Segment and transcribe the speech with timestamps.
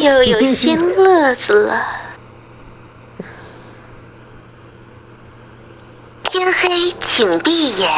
[0.00, 1.82] 又有新乐子了。
[6.24, 7.90] 天黑，请闭眼。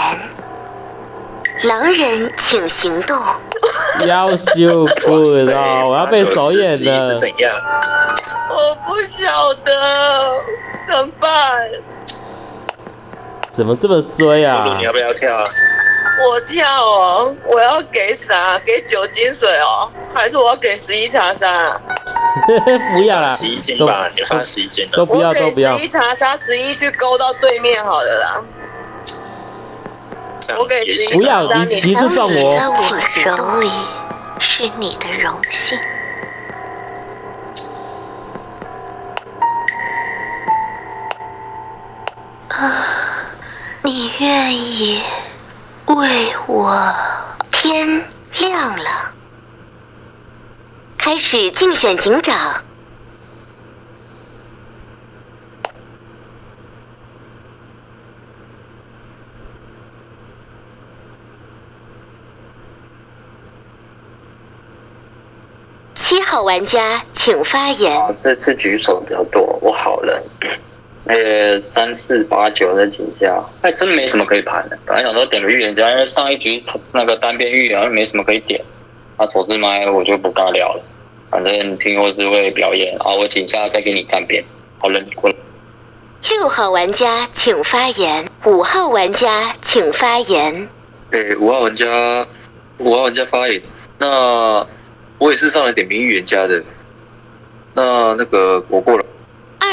[1.64, 3.18] 狼人，请行动。
[4.06, 7.16] 要羞愧了，我要被首演是了。
[7.16, 7.52] 怎样？
[8.50, 10.40] 我不晓得
[10.86, 11.28] 怎么办。
[13.50, 14.70] 怎么这么衰啊露？
[14.70, 15.44] 露，你要不要跳啊？
[16.26, 18.58] 我跳哦，我要给啥？
[18.64, 21.80] 给酒精水哦，还是我要给十一茶沙啊？
[22.94, 24.96] 不要啦十一斤吧，你放洗衣精的。
[24.96, 25.84] 都不要我给都不要十。
[25.84, 28.42] 一茶沙，十一去勾到对面好了啦。
[30.58, 33.70] 我给十一不要茶沙，你你你是放我在我手里
[34.40, 35.78] 是你的荣幸。
[42.48, 42.74] 啊，
[43.84, 45.00] 你愿意
[45.94, 46.06] 为
[46.46, 46.92] 我？
[47.50, 48.04] 天
[48.38, 49.14] 亮了，
[50.96, 52.62] 开始竞选警长。
[65.94, 68.16] 七号玩家请发言。
[68.22, 70.00] 这次举手比较多，我好
[71.06, 71.16] 人。
[71.16, 74.78] 呃，三四八九的几下，还，真没什么可以盘的。
[74.84, 78.62] 本来想说点个预言家，因为上一局那个单边预言没什么可以点。
[79.18, 80.82] 那左智麦我就不尬聊了，
[81.30, 84.44] 反正听或是会表演啊，我井下再给你单边。
[84.78, 85.36] 好人过来。
[86.30, 90.68] 六号玩家请发言，五号玩家请发言。
[91.12, 92.26] 诶，五号玩家，
[92.78, 93.62] 五号玩家发言。
[93.98, 94.66] 那
[95.18, 96.62] 我也是上来点名预言家的。
[97.72, 99.04] 那那个我过了。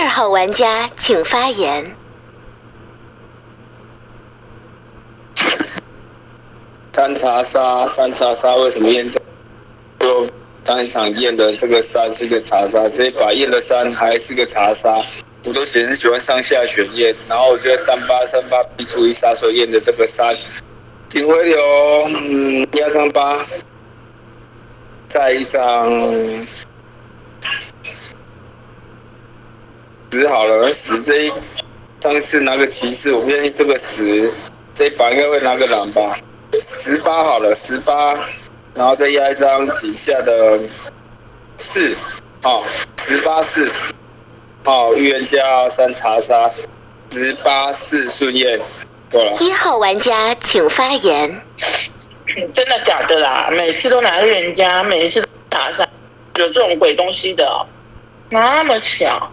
[0.05, 1.97] 二号玩家请发言。
[6.93, 9.19] 三叉杀，三叉杀，为什么验证？
[9.97, 10.29] 就
[10.63, 14.95] 上一场验的这个三是个查杀，所以把验的三还是个查杀。
[15.45, 20.37] 我都喜很喜欢上下选验，然后我觉得三八三八必出一杀，所以验的这个三。
[21.07, 21.57] 警徽流，
[22.29, 23.43] 嗯，压张八，
[25.07, 25.91] 再一张
[30.15, 31.31] 十好了，十这一
[31.99, 34.33] 上次拿个骑士，我不相信这个十
[34.73, 36.17] 这一把应该会拿个狼吧。
[36.65, 38.13] 十八好了，十八，
[38.73, 40.57] 然后再压一张底下的
[41.57, 41.93] 四，
[42.41, 42.63] 好，
[42.97, 43.69] 十八四，
[44.63, 46.49] 好，预言家三查杀，
[47.11, 48.57] 十八四顺验，
[49.11, 49.35] 够了。
[49.41, 51.41] 一号玩家请发言。
[52.53, 53.49] 真的假的啦？
[53.51, 55.85] 每次都拿预言家，每一次都查杀，
[56.37, 57.67] 有这种鬼东西的哦、
[58.29, 59.29] 那么巧。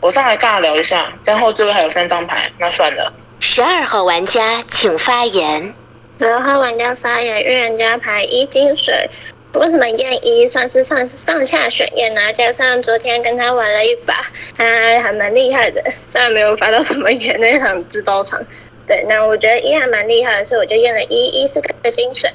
[0.00, 3.12] 我上来尬聊一下，然后这位还有三张牌，那算了。
[3.40, 5.74] 十二号玩家请发言。
[6.18, 9.08] 十二号玩家发言，预言家牌一金水。
[9.54, 12.32] 为什么验一算是上上下选验呢？
[12.34, 14.14] 加上昨天跟他玩了一把，
[14.56, 14.64] 他
[15.00, 18.38] 还蛮厉害的，虽然没有发到什么验那场自爆场。
[18.86, 22.30] 对，那我觉得一还蛮厉害的，所以我就验了一，一是个金水。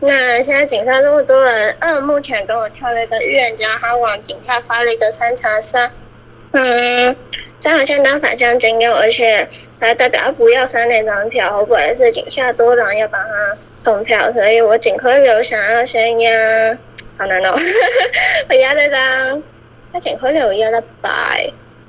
[0.00, 5.90] 那现在警上这么多人，二目前跟我跳了一个预言家，他往井下发了一个三查杀。
[6.56, 7.16] 嗯，
[7.58, 9.48] 这样相当反向金用，而且
[9.80, 16.78] 还代表不要删那张票，我本来是井下多狼要帮他通票，所以我井科流想要先压，
[17.18, 17.52] 好难哦，
[18.48, 19.42] 我压这张，
[19.92, 21.36] 那井科流我压到八、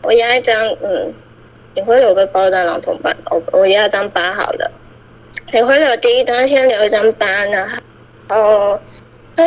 [0.01, 1.13] 我压一张，嗯，
[1.75, 4.71] 井科流被包到狼同伴，我我压一张八好了，
[5.51, 7.63] 井科流第一张先留一张八，呢，
[8.29, 8.79] 哦，
[9.35, 9.43] 唉，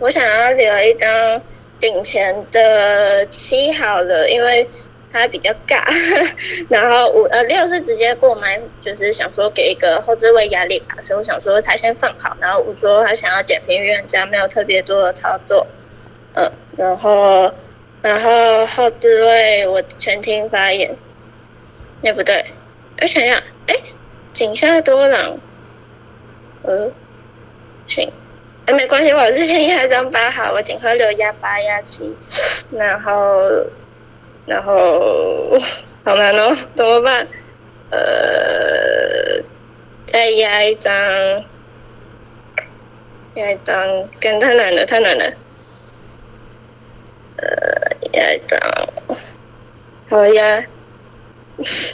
[0.00, 1.40] 我想要留一张。
[1.82, 4.68] 顶前的七好了，因为
[5.12, 5.82] 他比较尬，
[6.70, 15.66] 然后五呃六是直接过麦，就是想说给一个后置位压力吧，所以我想说他先放好，然后五说他想要点评预言家，没有特别多的操作，
[16.34, 17.52] 嗯，然后
[18.00, 20.96] 然后后置位我全听发言，
[22.00, 22.46] 也不对，
[23.00, 23.74] 我想想，哎，
[24.32, 25.36] 井下多狼，
[26.62, 26.92] 呃，
[27.88, 28.08] 行。
[28.66, 32.16] 哎，没关系，我之前压张八好，我锦和流压八压七，
[32.70, 33.12] 然后，
[34.46, 35.58] 然后
[36.04, 37.26] 好难哦，怎么办？
[37.90, 37.98] 呃，
[40.06, 40.92] 再压一张，
[43.34, 45.24] 压一张，更太难了，太难了。
[47.36, 48.60] 呃，压一张，
[50.08, 50.64] 好 压，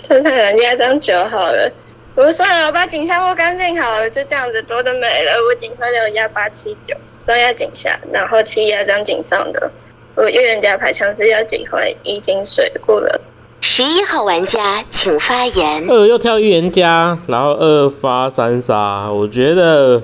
[0.02, 1.72] 这太难，压张九好了。
[2.18, 5.30] 我算了，我把井下摸干净好了，就这样子多的没了。
[5.48, 6.92] 我井上有压八七九，
[7.24, 9.70] 都压井下，然后七压张井上的。
[10.16, 13.20] 我预言家牌强势要几回一金水过了。
[13.60, 15.88] 十一号玩家请发言。
[15.88, 20.02] 二又跳预言家，然后二发三杀，我觉得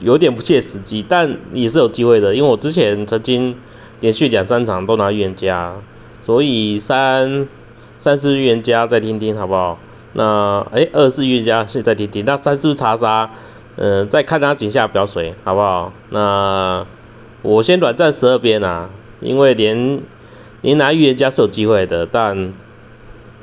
[0.00, 3.56] 有点不切实际，但也是有机会的，因为我之前曾经
[4.00, 5.76] 连续两三场都拿预言家，
[6.20, 7.46] 所以三
[8.00, 9.78] 三是预言家再听听好不好？
[10.18, 13.30] 那哎二是预言家现在听听，那三是查杀？
[13.76, 15.92] 呃，再看他井下表水好不好？
[16.08, 16.84] 那
[17.42, 20.02] 我先软战十二边啊，因为连
[20.62, 22.52] 连拿预言家是有机会的，但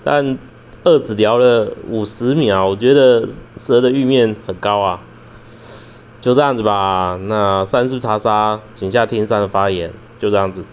[0.03, 0.37] 但
[0.83, 3.25] 二只聊了五十秒，我觉得
[3.55, 4.99] 蛇的玉面很高啊，
[6.19, 7.17] 就这样子吧。
[7.29, 10.65] 那三是查杀，井下听三的发言，就这样子。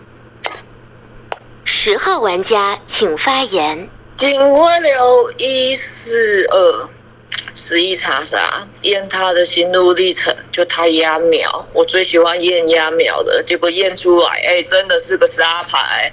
[1.63, 3.89] 十号玩家请发言。
[4.17, 6.89] 警徽流一四二。
[7.55, 16.11] 十一查杀验他的心路历程，就他压秒，我最喜欢验压秒的，结果验出来，哎，真的是个杀牌。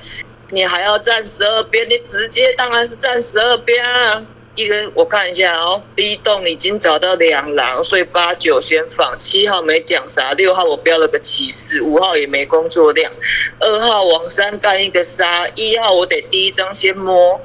[0.49, 4.25] 你还要站十二边，你直接当然是站十二边啊。
[4.55, 13.09] 一个我看一下哦，B 栋已经找到两狼，所以八九先放，七号没讲啥，六号我标了个骑士，五号也没工作量，
[13.59, 17.39] 二号往三干一个杀，一号我得第一张先摸。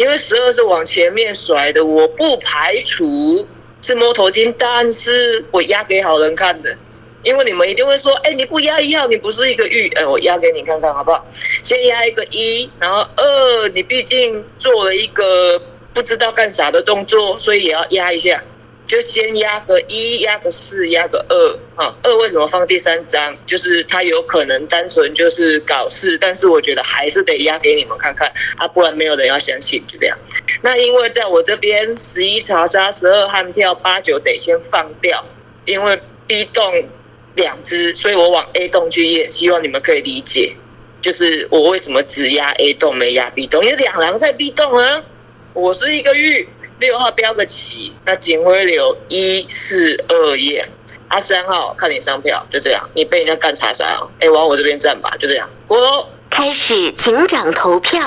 [0.00, 3.46] 因为十二是往前面甩的，我不排除
[3.82, 6.74] 是摸头巾，但是我压给好人看的。
[7.22, 11.26] 因为你们一定会说，哎，你不压一号，你不是一个玉，哎，我压给你看看好不好？
[11.34, 15.60] 先压一个一，然后二，你毕竟做了一个
[15.92, 18.42] 不知道干啥的动作，所以也要压一下。
[18.90, 23.38] 就先压个一，压个四，压个二，哈，二为什么放第三张？
[23.46, 30.18] 就是它有可能单纯就是搞事，但是我觉得还是得压给你们看看啊，不然没有人要相信，就这样。
[30.62, 35.24] 那因为在我这边十一查杀，十二悍跳，八九得先放掉，
[35.66, 36.88] 因为 B 栋
[37.36, 40.56] 两只，所以我往 A 栋去验，希望你们可以理解，
[41.00, 45.04] 就是我为什么只压 A 栋没压 B 栋，因为两狼在 B 栋啊，
[45.52, 46.48] 我是一个玉。
[46.80, 50.68] 六号标个旗，那警徽流一四二页，
[51.08, 56.08] 啊三号看你上票，就这样，你被人家干查杀，哎往我这边站吧，就这样，我。
[56.30, 58.00] 开始警长投票。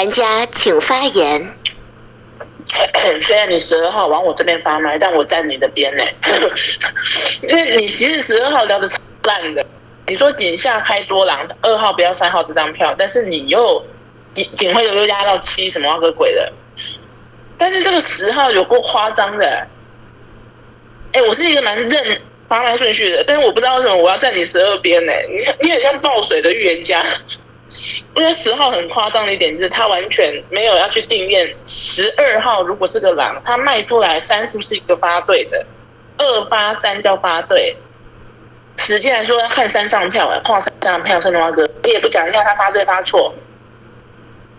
[0.00, 1.54] 玩家请发言。
[3.20, 6.02] 虽然你十二号往我这边发麦，但我站你的边呢。
[7.42, 8.88] 因为你其实十二号聊的
[9.24, 9.62] 烂的。
[10.06, 13.84] 你说井下开多狼，二号不要三号这张票，但是你又
[14.32, 16.50] 警警徽流又压到七，什么个鬼的？
[17.58, 19.66] 但是这个十号有够夸张的。
[21.12, 25.12] 哎，我是一个蛮认发麦顺序的，但是我不知道为什么我要站你十二边呢？
[25.28, 27.04] 你你很像爆水的预言家。
[28.16, 35.64] 因为十号很夸张的一点就是，他完全没有要去定验十二号如果是个狼，他卖出来三是不是一个发对的？
[36.18, 37.76] 二发三叫发对。
[38.76, 43.34] 实际来说要看三张票哎，画三张票，圣花哥，你也不讲一下他发对发错。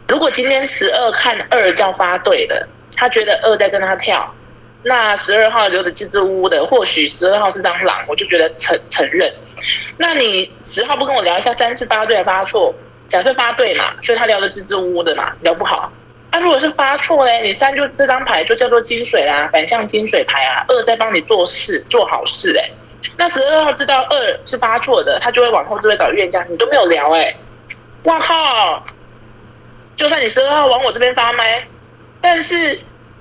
[0.07, 4.33] 如果今天十二看二叫发对的，他觉得二在跟他跳，
[4.83, 9.33] 那十二号留的支支吾吾的，或许十二号是张狼，我就觉得承承认。
[9.97, 12.75] 那你十号不跟我聊一下三次发对发错？
[13.11, 15.91] 假设发对嘛，所以他聊的支支吾吾的嘛，聊不好。
[16.31, 20.63] 那如果是发错嘞，你三就这张牌就叫做金水啦，反向金水牌啊。
[20.69, 22.69] 二在帮你做事，做好事哎。
[23.17, 27.35] 那十二号知道二是发错的，他就会往后就会找冤家，你都没有聊哎。
[28.05, 28.81] 哇靠！
[29.97, 31.67] 就算你十二号往我这边发麦，
[32.21, 32.79] 但是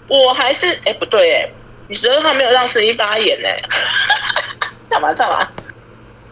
[0.09, 1.50] 我还是哎不对哎，
[1.88, 3.61] 你十二号没有让十一发言哎。
[4.88, 5.49] 干嘛干嘛？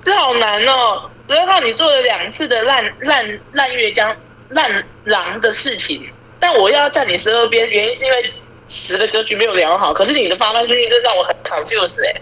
[0.00, 1.10] 这好难哦。
[1.28, 4.16] 十二号，你做了两次的烂烂烂月江
[4.48, 8.32] 烂狼的事情，但我要站你十二边，原因是因为
[8.66, 9.92] 十的格局没有聊好。
[9.92, 12.20] 可是你的发麦顺序，真让我很 confused 哎！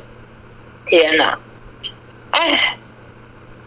[0.86, 1.38] 天哪，
[2.32, 2.76] 哎，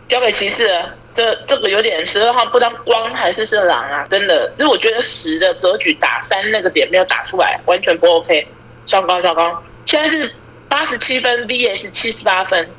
[0.09, 0.67] 交给骑士，
[1.15, 8.45] 这这个有点十二号不知道光还是是狼啊，真的，就是我觉得十的格局打三那个点没有打出来，完全不 OK。
[8.85, 10.35] 糟糕糟糕，现在是
[10.67, 12.69] 八十七分，VS 七十八分。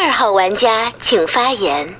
[0.00, 1.96] 二号玩家请发言。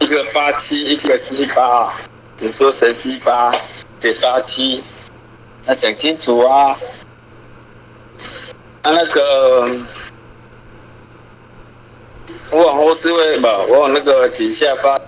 [0.00, 1.90] 一个八七，一个七八，
[2.36, 3.50] 你说谁七八？
[3.98, 4.84] 谁八七？
[5.64, 6.76] 那讲清楚啊！
[8.82, 9.70] 他那个，
[12.52, 15.00] 我往后置位吧，我往那个井下发，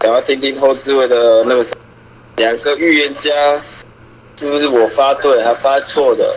[0.00, 1.66] 想要听听后置位的那个
[2.36, 3.30] 两个预言家，
[4.38, 6.36] 是不是我发对还发错的？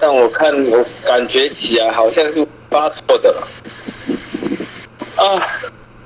[0.00, 3.46] 但我看我感觉起来好像是发错的了
[5.16, 5.24] 啊！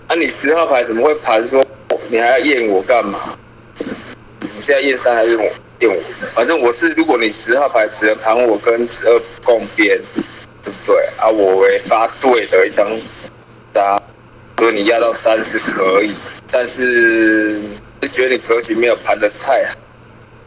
[0.08, 1.64] 啊，你十号牌怎么会盘说
[2.08, 3.36] 你还要验我干嘛？
[4.40, 5.44] 你现在验三还是验我？
[5.78, 6.02] 验我？
[6.34, 9.96] 反正我是，如果你十号牌只能盘我跟十二共边，
[10.62, 11.06] 对不对？
[11.18, 12.84] 啊，我为发对的一张
[13.72, 13.96] 杀，
[14.58, 16.12] 所以你压到三是可以，
[16.50, 17.60] 但是
[18.02, 19.76] 是觉得你格局没有盘的太好。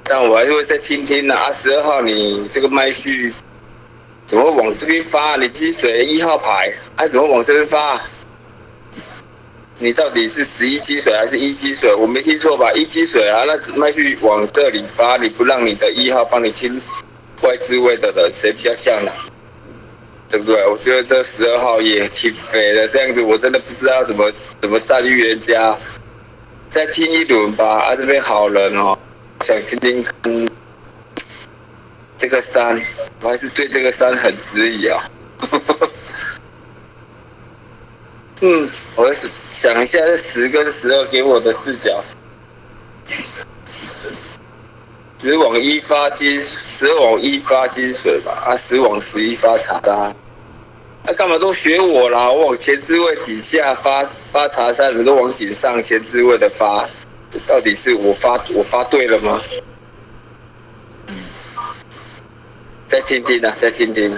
[0.04, 1.36] 但我还是会再听听呢。
[1.36, 3.34] 啊，十二号你这个麦序
[4.30, 5.38] 怎么往这边发？
[5.38, 8.00] 你积水一号牌，还怎么往这边发？
[9.80, 11.92] 你到底是十一积水还是一积水？
[11.96, 12.72] 我没听错吧？
[12.74, 16.80] 一积水啊，那麦序往这里发，你不让你的一号帮你清
[17.42, 19.12] 外置位的人，谁比较像呢？
[20.30, 20.64] 对不对？
[20.68, 24.32] 我觉得这十二号也挺肥的，这样子我真的不知道怎么
[24.62, 25.76] 怎么赞预言家。
[26.70, 28.96] 再听一轮吧，啊，这边好人哦。
[29.40, 30.06] 想听听
[32.20, 32.80] 这个山，
[33.22, 35.02] 我还是对这个山很质疑啊。
[38.42, 42.04] 嗯，我是想一下这十跟十二给我的视角，
[45.18, 50.14] 十往一发金，十往一发金水吧，啊，十往十一发茶渣。
[51.06, 52.30] 那、干嘛都学我啦？
[52.30, 56.86] 我往前置位底下发发茶山，你们都往井上前置位的发。
[57.30, 59.42] 这到底是我发我发对了吗？
[62.89, 64.12] 再听听啊，再听听。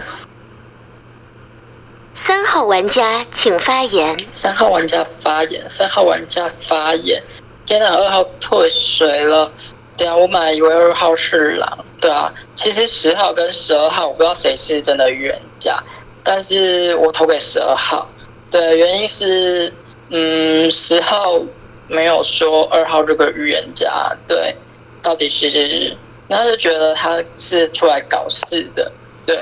[2.16, 4.18] 三号玩家请发言。
[4.32, 7.22] 三号玩家发言，三号玩家发言。
[7.66, 9.52] 天哪，二号退水了。
[9.98, 11.84] 对啊，我本来以为二号是狼。
[12.00, 15.78] 对啊，其实十号跟十二号，我不知道谁是真的预言家，
[16.24, 18.10] 但是我投给十二号。
[18.50, 19.74] 对，原因是，
[20.12, 21.42] 嗯，十号。
[21.90, 23.92] 没有说二号这个预言家
[24.26, 24.56] 对，
[25.04, 25.98] 到底是，
[26.32, 28.92] 他就觉得他是出来搞事的，
[29.26, 29.38] 对，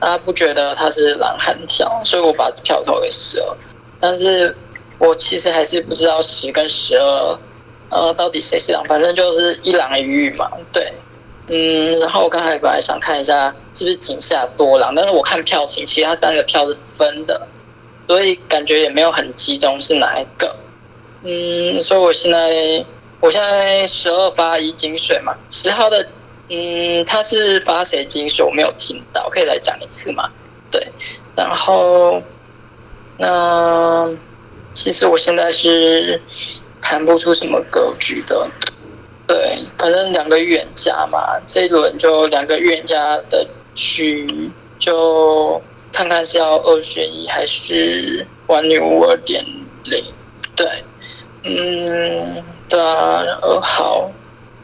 [0.00, 3.56] 他不觉得他是狼汉条，所以我把票投给十二，
[4.00, 4.54] 但是
[4.98, 7.38] 我其实还是不知道十跟十二，
[7.90, 10.92] 呃，到底谁是狼，反正就是一狼一玉嘛，对，
[11.48, 17.46] 嗯，然后我刚才本来想看一下是不是井下多狼，但是我看票型，其他三个票是分的，
[18.08, 20.56] 所以感觉也没有很集中是哪一个。
[21.22, 22.84] 嗯，所以我现在，
[23.26, 26.08] 我现在十二发一金水嘛，十号的，
[26.48, 28.46] 嗯，他是发谁金水？
[28.46, 30.30] 我没有听到，可以来讲一次吗？
[30.70, 30.80] 对，
[31.34, 32.22] 然后，
[33.18, 34.08] 那
[34.72, 36.22] 其实我现在是
[36.80, 38.48] 盘不出什么格局的，
[39.26, 45.60] 对，反正两个预言家嘛，这一轮就两个预言家的局，就
[45.92, 49.44] 看看是要二选一还是玩女巫二点
[49.82, 50.04] 零，
[50.54, 50.84] 对。
[51.48, 54.10] 嗯，对啊，二号，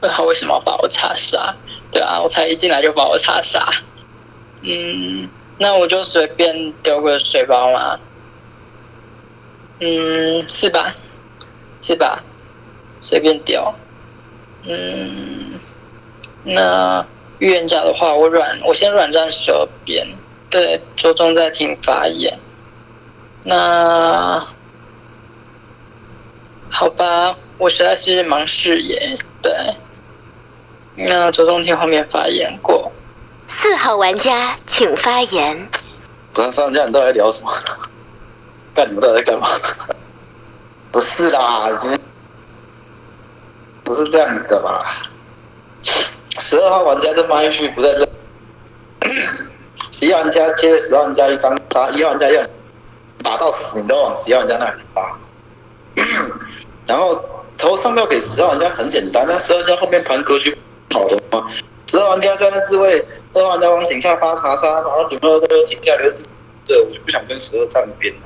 [0.00, 1.54] 二号为什么要把我查杀？
[1.90, 3.68] 对啊，我才一进来就把我查杀。
[4.62, 5.28] 嗯，
[5.59, 7.99] 那我就随便丢个水包嘛。
[9.80, 10.94] 嗯，是吧？
[11.80, 12.23] 是吧？
[13.00, 13.75] 随便丢。
[14.64, 15.59] 嗯，
[16.44, 17.06] 那
[17.38, 20.06] 预言家的话，我软，我先软战十二边，
[20.50, 22.38] 对，着重在听发言。
[23.42, 24.47] 那。
[26.75, 29.52] 好吧，我实在是盲视野，对。
[30.97, 32.90] 那周中天后面发言过。
[33.47, 35.71] 四号玩家请发言。
[36.33, 37.52] 不看上家你到底在聊什么？
[38.75, 39.47] 干你们都在干嘛？
[40.90, 41.69] 不是啦，
[43.85, 44.85] 不是这样子的吧？
[46.40, 48.09] 十二号玩家这麦序不在这。
[49.92, 52.45] 十一玩家接十号玩家一张，杀一号玩家要
[53.23, 55.21] 打到死，你都往十一玩家那里发。
[56.87, 57.14] 然后
[57.62, 60.52] 投上票给十二玩家很简单，那十二玩家后面盘格局
[60.92, 61.47] 好的吗？
[61.87, 62.97] 十二玩家在那自卫，
[63.33, 66.26] 十二玩家往井下发查杀，然后女朋友都井下留子，
[66.64, 68.23] 这我就不想跟十二站边了。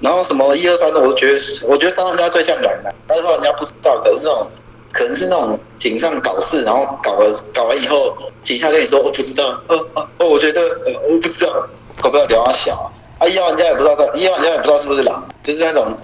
[0.00, 4.50] 然后什么一二三的，我觉得我觉得三号玩家最像蓝的，二号玩家不知道，可是那种
[4.90, 11.68] 可能是那种井上搞事，然后搞了搞完以后，井下跟你说我不知道，呃呃，我觉得呃我不知道，
[12.00, 15.96] 搞不要聊啊小啊，一号玩家也不知道，一号玩家也不知道是不是狼，就是那种。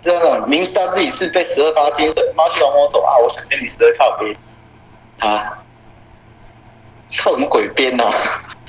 [0.00, 3.18] 这样明知道自己是被十二发金的，妈去往我走啊！
[3.18, 4.34] 我想跟你十二靠边，
[5.18, 5.58] 啊，
[7.18, 8.04] 靠什么鬼边呐？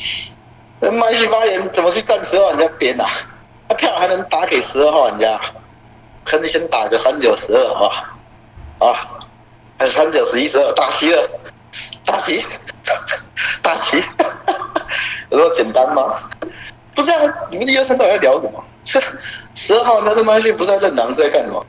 [0.82, 3.06] 这麦去发言怎么去站十二玩家边呐？
[3.68, 5.40] 他票还能打给十二号玩家，
[6.26, 8.90] 可你先打个三九十二好不好？
[8.92, 9.10] 啊，
[9.78, 11.30] 还是三九十一十二打齐了，
[12.06, 12.44] 打齐，
[13.62, 13.98] 打齐，
[15.30, 16.08] 有那么简单吗？
[16.96, 18.64] 不是啊，你们一二三到底在聊什么？
[18.84, 19.02] 这
[19.56, 21.66] 十二号他他妈去不是在认狼，是在干什么？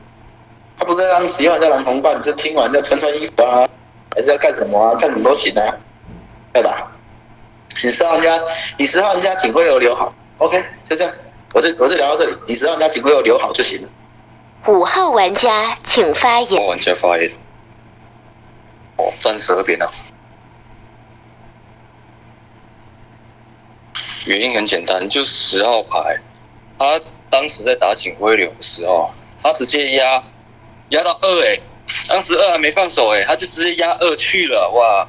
[0.77, 3.67] 他不是在让十一号在狼同伴，就听完再穿穿衣服啊，
[4.15, 4.95] 还是要干什么啊？
[4.95, 5.75] 干什么都行啊。
[6.53, 6.91] 对吧？
[7.83, 8.39] 你十号玩家，
[8.77, 11.13] 你十号玩家警徽流留好，OK，就这样。
[11.53, 13.89] 我就我就聊到这里，你十号玩家警徽流留好就行了。
[14.67, 16.65] 五号玩家请发我言。
[16.67, 17.31] 玩家发言。
[18.97, 19.87] 哦，站十二边啊。
[24.25, 26.19] 原因很简单，就是十号牌，
[26.81, 29.11] 他当时在打警徽流的时候，
[29.41, 30.23] 他直接压
[30.89, 31.59] 压到二哎，
[32.07, 35.07] 当时二还没放手哎，他就直接压二去了哇，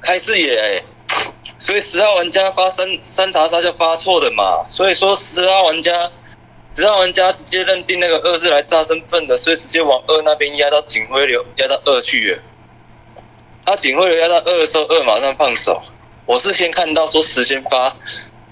[0.00, 0.82] 开视野哎，
[1.58, 6.08] 所以十号玩家发三三查杀就发错的嘛，所以说十号玩家
[6.76, 12.38] 十号玩家直接认定那个二是来炸身份的，所以直接往二那边压到警徽流，压到二去了。
[13.66, 15.82] 他警徽流压到二的时候，二马上放手。
[16.26, 17.96] 我是先看到说时间发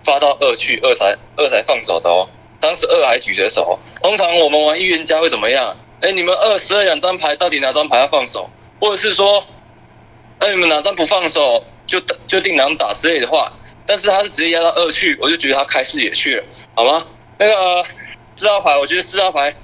[0.02, 2.28] 发到二去，二才二才放手的哦。
[2.60, 3.78] 当时二还举着手。
[4.02, 5.76] 通常我们玩预言家会怎么样？
[6.00, 8.50] 哎，你们二十二两张牌，到底哪张牌要放手？
[8.80, 9.42] 或者是说，
[10.38, 13.52] 哎，你们哪张不放手就就定哪打之类的话。
[13.86, 16.44] 但是他是直接压到二去，我就觉得他开视野去了，
[16.74, 17.06] 好吗？
[17.38, 17.84] 那个
[18.36, 19.54] 四号牌，我觉得四号牌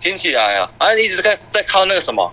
[0.00, 2.32] 听起来啊，啊，你一直在在靠那个什么？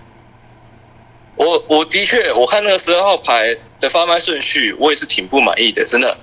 [1.36, 6.16] 我我的确，我看那个十二号牌的发卖顺序，我也是挺不满意的，真的。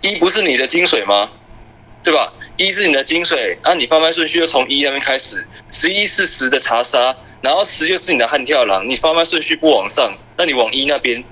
[0.00, 1.28] 一不是你的金水吗？
[2.04, 2.32] 对吧？
[2.56, 11.22] 一是你的金水，啊，你发牌顺序就从一那边开始，十一是十的查杀，然后十又是你的悍跳狼，你发牌顺序不往上，那你往一那边，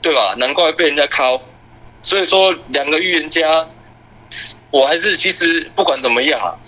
[0.00, 0.34] 对吧？
[0.38, 1.40] 难怪被人家敲。
[2.02, 3.68] 所以说，两个预言家，
[4.70, 6.58] 我还是其实不管怎么样啊，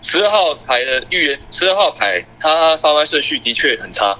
[0.00, 4.18] 十二号牌的预言，十二号牌他发牌顺序的确很差。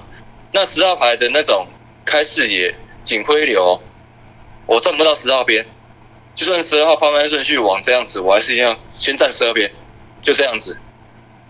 [0.52, 1.66] 那十二号牌的那种
[2.04, 2.72] 开视野、
[3.02, 3.80] 警徽流，
[4.66, 5.66] 我站不到十号边。
[6.34, 9.70] 就算十二号发卖顺序往这样子，我还是一样先站十二边，
[10.20, 10.78] 就这样子。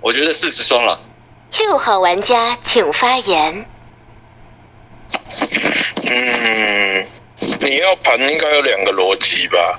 [0.00, 1.00] 我觉得四十双了。
[1.58, 3.66] 六号玩家请发言。
[6.10, 7.06] 嗯，
[7.60, 9.78] 你要盘应该有两个逻辑吧。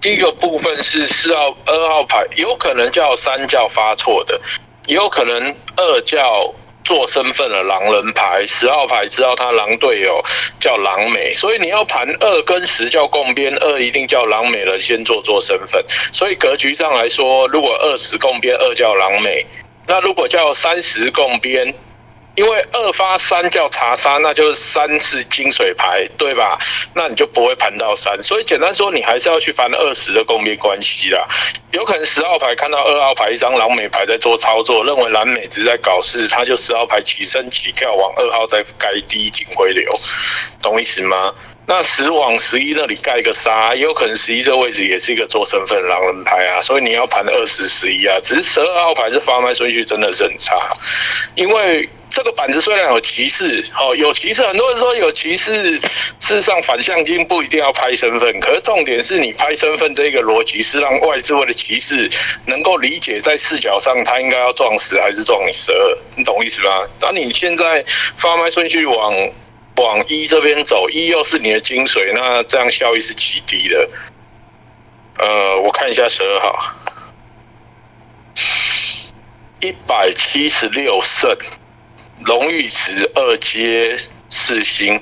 [0.00, 4.40] 第一个部分是四号、二号牌，有可能叫三叫发错的，
[4.86, 10.22] 也有可能二叫做身份的狼人牌，十号牌知道他狼队友
[10.60, 15.84] 叫狼美，所以你要盘二跟十叫共边，二一定叫狼美了先做做身份。
[16.12, 19.46] 所以格局上来说，如果二十共边，二叫狼美，
[19.86, 21.74] 那如果叫三十共边。
[22.34, 26.58] 因为二发三叫查三，那就是三是金水牌，对吧？
[26.94, 31.26] 那你就不会盘到三，所以简单说，你还是要去翻二十的共边关系啦。
[31.70, 39.88] 有可能十号牌看到二号牌一张狼美牌在做操作，认为蓝美只是在搞事，他就十号牌起身起跳往二号再盖第一警徽流，
[40.60, 41.32] 懂意思吗？
[41.66, 48.18] 那十往十一那里盖个杀，也有可能十一这位置也是一个做身份狼人牌啊，所以你要盘二十十一啊。
[48.22, 50.54] 只是十二号牌是发卖顺序真的是很差，
[51.34, 55.88] 因为这个板子虽然有骑士，哦有骑士，很多人说有骑士，事
[56.20, 62.10] 实上反向金不一定要拍身份，可是重点是你拍身份这个逻辑是让外置位的骑士
[62.44, 66.86] 能够理解在视角上他应该要撞十还是撞你十二，你懂意思吗？
[67.00, 67.82] 那你现在
[68.18, 69.14] 发卖顺序往。
[69.76, 73.88] 往一这边走，一又是你的精髓，那这样效益是极低的。
[75.18, 76.74] 呃，我看一下十二号，
[79.60, 81.36] 一百七十六胜，
[82.24, 83.96] 荣誉值二阶
[84.34, 85.00] 四星，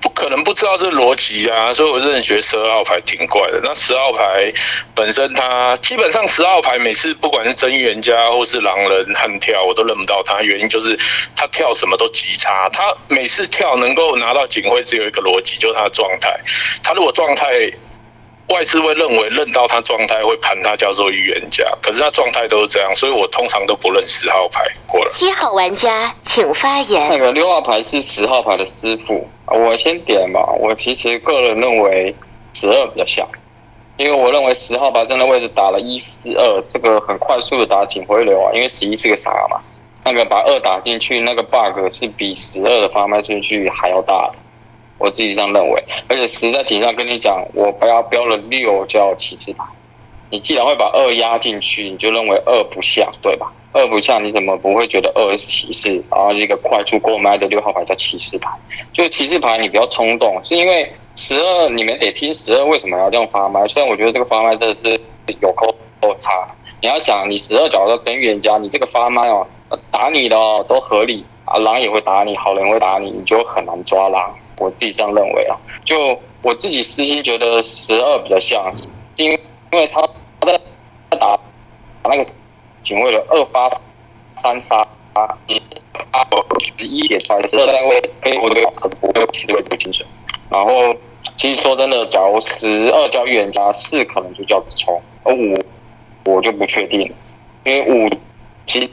[0.00, 3.60] 不可能不知道这逻辑啊，所以我真的觉得十二号牌挺怪的。
[3.62, 4.52] 那十号牌
[4.94, 10.98] 本身它基本上十号牌每次不管是真预言家或是狼人悍跳，我都认不到他，原因就是
[11.36, 12.68] 他跳什么都极差。
[12.70, 16.40] 他每次跳能够拿到警徽只有一个逻辑，就是他的状态。
[16.82, 17.70] 他如果状态
[18.48, 25.10] 外资会认为认到他状态会盘他叫做预言家，可是他状态都是这样，所以我通常都不认十号牌过来。
[25.10, 27.18] 七号玩家请发言那。
[27.18, 30.44] 个六号牌是十号牌的师傅，我先点吧。
[30.58, 32.14] 我其实个人认为
[32.52, 33.26] 十二比较像，
[33.96, 39.58] 因为我认为十号牌站的位置打了一四二，这个很快速的打警徽流啊，因为十一是个傻嘛，
[40.04, 44.34] 那个把二打进去，那个 bug 是比十二的发卖顺序还要大的，
[45.02, 45.84] 我自己这样认为。
[46.08, 49.64] 而且十在顶上跟你讲，我不要标了六叫骑士牌，
[50.30, 53.52] 你既然会把二压进去，你就认为二不像，对吧？
[53.72, 56.02] 二不像，你怎么不会觉得二是骑士？
[56.10, 58.50] 然后一个快速过麦的六号牌叫骑士牌，
[58.92, 63.66] 就骑士牌你不要冲动，是因为十二你们得听十二为什么要这样发麦？
[63.68, 65.00] 虽然我觉得这个发麦真的是
[65.40, 66.30] 有够够差，
[66.82, 69.46] 你要想你十二角的真预言家，你这个发麦哦，
[69.90, 74.34] 打你的哦都合理啊，狼也会打你，好人会打你，你就很难抓狼。
[74.62, 79.40] 我自己这样认为啊，就我自己私心觉得十二比较像，是因为
[79.72, 80.00] 因为他
[80.40, 80.60] 他在
[81.10, 81.18] 打
[82.02, 82.26] 打那个
[82.82, 83.68] 警卫的二发
[84.36, 84.86] 三杀，
[85.46, 85.60] 你
[86.78, 88.70] 十一点出来的十二单位非我这个
[89.00, 90.04] 不会其实会不清楚。
[90.50, 90.94] 然后
[91.36, 95.58] 其实说真的，假如十二叫预言家，四可能就叫直冲，而五
[96.24, 97.00] 我就不确定，
[97.64, 98.10] 因为五
[98.72, 98.88] 其实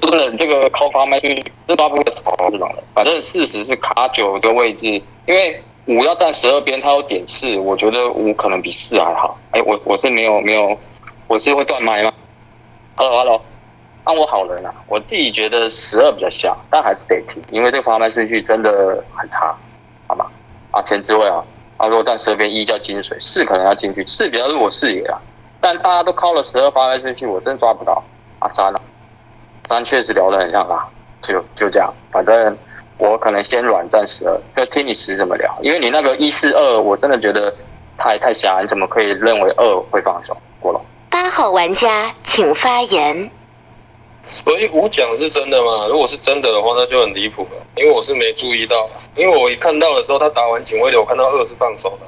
[0.00, 9.38] 真的这个靠发麦序这大部分少这种的，反正事实是卡九的位置，因为五要站十二边，它有点四，我觉得五可能比四还好。
[9.52, 10.76] 哎，我我是没有没有，
[11.28, 12.12] 我是会断麦吗
[12.96, 13.40] ？Hello Hello，
[14.02, 18.70] 按我好人啊，我自己觉得十二比较像，但还是得听，因为这个发麦顺序真的
[19.16, 19.56] 很差，
[20.08, 20.26] 好吗？
[20.72, 21.40] 啊，前置位啊，
[21.78, 25.22] 他说站十二边一叫金水，四可能要进去，四比较是我视野啊，
[25.60, 28.02] 但大家都靠了十二发麦顺序，我真抓不到。
[28.40, 28.82] 啊三了，
[29.68, 30.88] 三确实聊得很像啊，
[31.22, 32.56] 就就这样，反正
[32.98, 37.52] 我可能先软站十二，就听你十怎么聊，因为你那个一四二，我真的觉得
[37.96, 40.36] 太太瞎，你怎么可以认为二会放手？
[40.60, 40.80] 过了。
[41.10, 43.30] 八号玩家请发言。
[44.26, 45.86] 所以五讲是真的吗？
[45.88, 52.06] 如果是真的的话，那就很离谱了，因为我是没注意到，因为我一看到的时候，他打完警卫流，我看到二是放手的，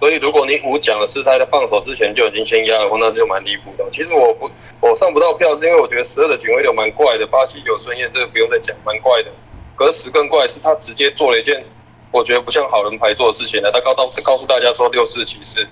[0.00, 3.84] 所以如果你五讲的是他在放手之前就已经先压的话，那就蛮离谱的。
[3.90, 9.30] 其实我不我上不到票，是因为我觉得十二的警卫流蛮怪的，八七九顺验这个不用再讲，蛮怪的。
[9.74, 11.64] 可是十更怪是他直接做了一件
[12.10, 15.66] 我觉得不像好人牌做的事情呢，他告到告诉大家说六四骑士，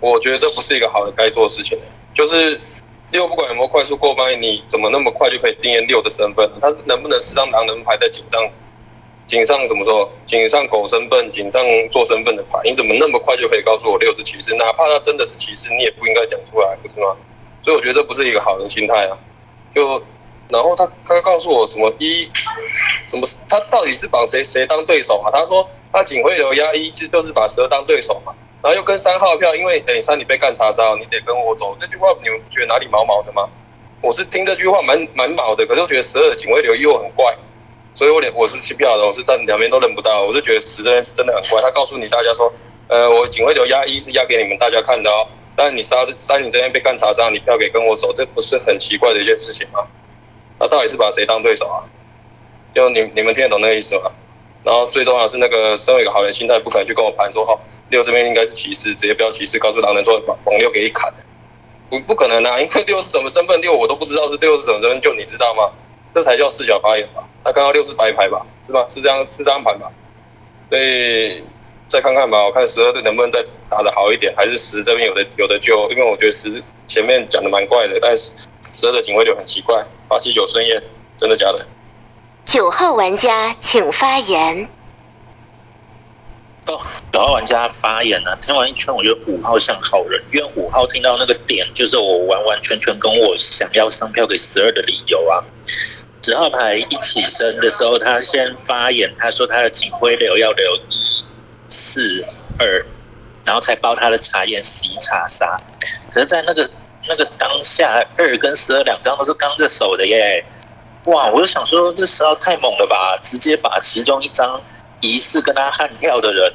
[0.00, 1.78] 我觉得这不是一个好人该做的事情，
[2.14, 2.60] 就是。
[3.10, 6.46] 六不管有没有快速过麦，你怎么那么快就可以定验六的身份？
[6.60, 8.38] 他能不能是张狼人牌在井上？
[9.28, 10.10] 井上怎么说？
[10.26, 14.54] 井上狗身份，井上做身份的牌，你怎么那么快就可以告诉我六是骑士？
[14.54, 17.14] 哪怕他真的是骑士，你也不应该讲出来，不是吗？
[17.60, 19.18] 所以我觉得这不是一个好人心态啊。
[19.74, 20.02] 就
[20.48, 22.30] 然后他他告诉我什么一
[23.04, 23.28] 什么？
[23.50, 25.30] 他到底是绑谁谁当对手啊？
[25.30, 28.32] 他说他警徽流压一，其就是把十二当对手嘛。
[28.62, 31.76] 然后又跟三号票，因为等三你被干查杀，你得跟我走。
[31.78, 33.46] 这句话你们不觉得哪里毛毛的吗？
[34.00, 37.36] 我是听这句话蛮蛮毛的，可是我觉得十二警卫流又很怪，
[37.98, 40.22] 所以我连我是弃票的，我是站两边都认不到。
[40.22, 41.60] 我是觉得十这边是真的很怪。
[41.60, 42.52] 他告诉你大家说，
[42.86, 49.84] 呃，我警卫流压一是压给你们大家看的哦，但是你杀三你这边被干查杀，你票给跟我走，这不是很奇怪的一件事情吗？
[50.60, 51.90] 他到底是把谁当对手啊？
[52.72, 54.12] 就你你们听得懂那个意思吗？
[54.62, 57.58] 然后最重要是那个身为一个好人心态，不可能去跟我盘说哦。
[57.90, 61.12] 六这边应该是骑士，直接标骑士，告诉狼人说把往六给一砍，
[61.90, 62.60] 不不可能啊！
[62.60, 65.72] 因为六是什么身份，六我都不知道是六是什么身份，就你知道吗？
[66.18, 67.22] 这才叫四角发言吧？
[67.44, 68.44] 他刚刚六是白牌吧？
[68.66, 68.84] 是吧？
[68.88, 69.88] 是这样是这样盘吧？
[70.68, 71.44] 所以
[71.86, 75.88] 再看看吧，我看十二队能不能再打得好一点，还是十这边有的有的救？
[75.92, 78.32] 因为我觉得十前面讲的蛮怪的，但是
[78.72, 80.82] 十二的警卫流很奇怪，八七九孙燕，
[81.16, 81.64] 真的假的？
[82.44, 84.68] 九号玩家请发言。
[86.66, 86.80] 哦，
[87.12, 95.44] 九号玩家发言了，听完一圈，我觉得五号像好人，因为五号听到那个点，就是我完完全全跟我想要上票给十二的理由啊。
[96.22, 101.24] 十号牌一起身的时候，他先发言，他说他的警徽流要留一
[101.68, 102.24] 四
[102.58, 102.84] 二，
[103.44, 105.58] 然后才包他的茶叶十一查杀。
[106.12, 106.68] 可是，在那个
[107.08, 110.44] 那个当下，二跟十二两张都是刚着手的耶。
[111.06, 114.60] 哇，我就想说，这十号太猛了吧，直接把其中一张。
[115.00, 116.52] 疑似跟他悍跳的人，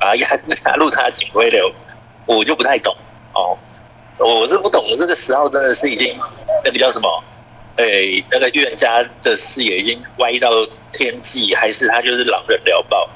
[0.00, 0.26] 把他压
[0.64, 1.70] 压入他的警徽流，
[2.24, 2.96] 我就不太懂
[3.34, 3.58] 哦。
[4.16, 6.18] 我是不懂这个十号真的是已经
[6.64, 7.22] 那个叫什么？
[7.76, 10.50] 哎，那个预言家的视野已经歪到
[10.92, 13.08] 天际，还是他就是狼人聊爆？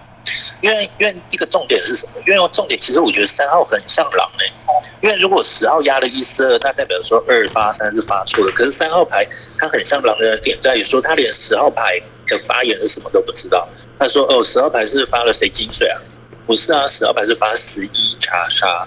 [0.60, 2.12] 因为因为一个重点是什么？
[2.26, 8.50] 因为重点其实我觉得三号很像狼哎，因为如果十号压了一四二，那代表说二发三是发错了。
[8.52, 9.24] 可是三号牌
[9.58, 13.68] 他很像狼人的点在于说，他连十号牌的发言是什么都不知道。
[13.98, 15.96] 他说：“哦，十号牌是发了谁金水啊？
[16.44, 18.86] 不是啊，十号牌是发十一查杀。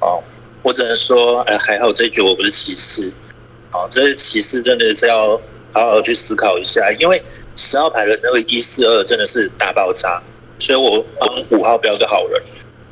[0.00, 0.22] 哦，
[0.62, 3.10] 我只能说，哎，还好这局我不是骑士。
[3.72, 5.40] 哦，这些骑士真的是要
[5.72, 7.22] 好好去思考一下，因为
[7.56, 10.22] 十号牌的那个一四二真的是大爆炸，
[10.58, 12.42] 所以我帮五号标个好人。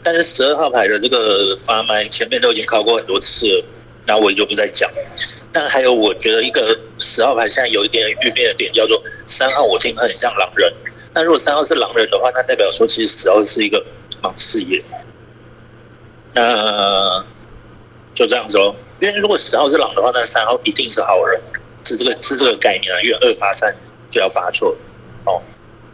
[0.02, 3.64] 但是十二号牌的这个发麦前面都已经考过很多次了，
[4.06, 4.90] 那我就不再讲。
[5.52, 10.72] 但还有，我觉得一个十号牌现在有一点预变的点，叫做三号，我听很像狼人。”
[11.12, 13.84] 那如果三号是狼人的话，那代表说其实十号是一个
[14.22, 14.82] 盲视野。
[16.32, 17.22] 那
[18.14, 18.74] 就这样子喽。
[19.00, 21.40] 因为如果十号是狼的话，那三号一定是好人，
[21.84, 23.00] 是这个是这个概念啊。
[23.02, 23.74] 因为二发三
[24.10, 24.76] 就要发错。
[25.24, 25.40] 哦，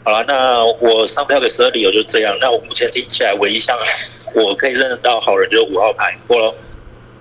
[0.04, 2.36] 好了，那我上票给十二理由就这样。
[2.40, 3.76] 那我目前听起来唯一像
[4.34, 6.54] 我可以认得到好人就是五号牌过喽。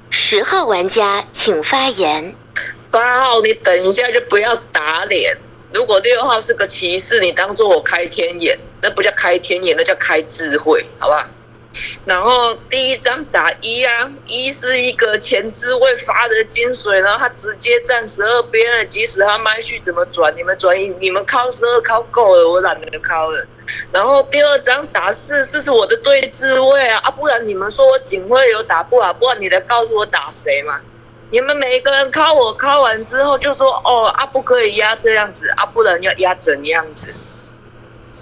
[0.09, 2.35] 十号玩家请发言。
[2.89, 5.37] 八号，你等一下就不要打脸。
[5.73, 11.29] 如果六号是个骑士，你当做我开天眼，那不叫开天眼，那叫开智慧，好吧？
[12.05, 23.45] 然后第一张打一啊，一是一个前置位发的金水，然后他直接站十二边了，即使他麦序怎么转，你们转一，你们靠十二靠够了，我懒得靠了。
[23.91, 30.79] 然后第二张打四，这是我的对置位啊，啊，不然你们说我警徽有打不好，不然你来告诉我打谁嘛？
[31.31, 37.13] 你们每个人敲我敲完之后就说哦啊不可以压这样子啊，不然要压怎样子？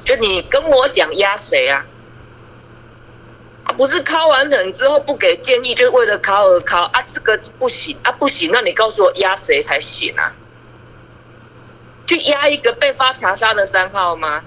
[0.05, 1.85] 就你跟我讲压谁啊？
[3.73, 10.33] 不是敲完人之后不给建议，就是为了敲而敲啊，这个不行啊不行，那你告诉我压谁才行啊？
[12.05, 14.43] 去压一个被发查杀的三号吗？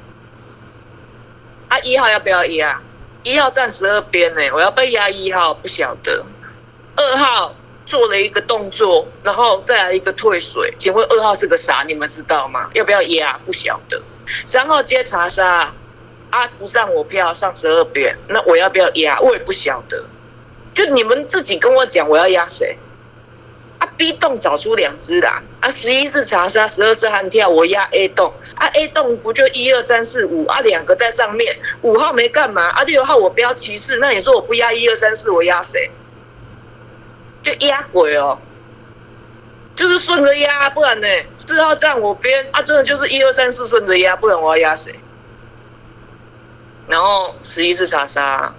[1.68, 2.80] 啊一号要不要压？
[3.22, 6.24] 一号站十二边呢、我要被压一号不晓得。
[6.94, 11.82] 二号做了一个动作，然后再来一个退水，请问二号是个啥？
[11.86, 12.70] 你们知道吗？
[12.74, 13.38] 要不要压？
[13.44, 14.00] 不晓得。
[14.44, 15.74] 三号接查杀，
[16.30, 19.20] 啊不上我票上十二边，那我要不要压？
[19.20, 20.02] 我也不晓得。
[20.74, 22.78] 就你们自己跟我讲，我要压谁？
[23.78, 35.90] 啊，B 栋找出两只啦，啊，十一是查杀，十二是悍跳，我压 A 栋，啊，A 栋不就一二三四五啊，两个在上面，五号没干嘛，啊，六号我标骑士，那你说我不压一二三四，我压谁？
[37.42, 38.38] 就压鬼哦，
[39.74, 41.06] 就是顺着压，不然呢？
[41.38, 44.94] 四号站我边啊，真的就是一二三四顺着压，不然我要压谁？
[46.88, 48.54] 然后十一是查杀，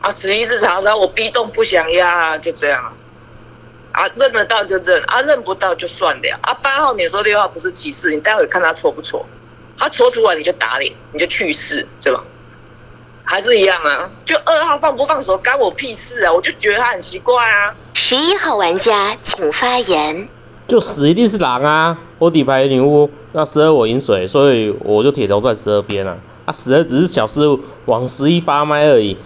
[0.00, 2.92] 啊，十一是查杀，我 B 栋不想压啊，就这样啊。
[3.92, 6.38] 啊，认得到就认，啊，认不到就算了。
[6.42, 9.26] 啊，八号你说六号不是歧视，你待会看他错不错，
[9.76, 12.22] 他错出来你就打脸，你就去世，对吧？
[13.24, 16.32] 还是一样啊，就二号放不放手干我屁事啊！
[16.32, 17.74] 我就觉得他很奇怪啊。
[17.94, 20.28] 十一号玩家请发言。
[20.68, 21.98] 就死一定是狼啊！
[22.18, 26.16] 我底牌女巫，那十二我饮水，所以我就铁头在十二边啊。
[26.50, 29.16] 啊，十二只是小失误，往十一发麦而已。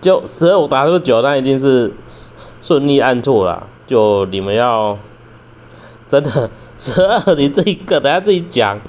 [0.00, 1.92] 就十二我打这么久，那一定是
[2.62, 3.66] 顺利按错了。
[3.86, 4.96] 就你们要
[6.08, 8.80] 真的 十二，你这个等下自己讲。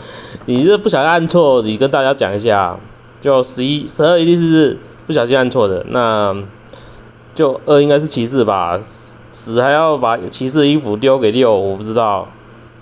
[0.46, 2.78] 你这不小心按错，你跟大家讲一下。
[3.22, 6.36] 就十一、十二一定是不小心按错的，那
[7.36, 8.80] 就二应该是骑士吧。
[9.34, 12.30] 死还要把骑士衣服丢给六，我不知道。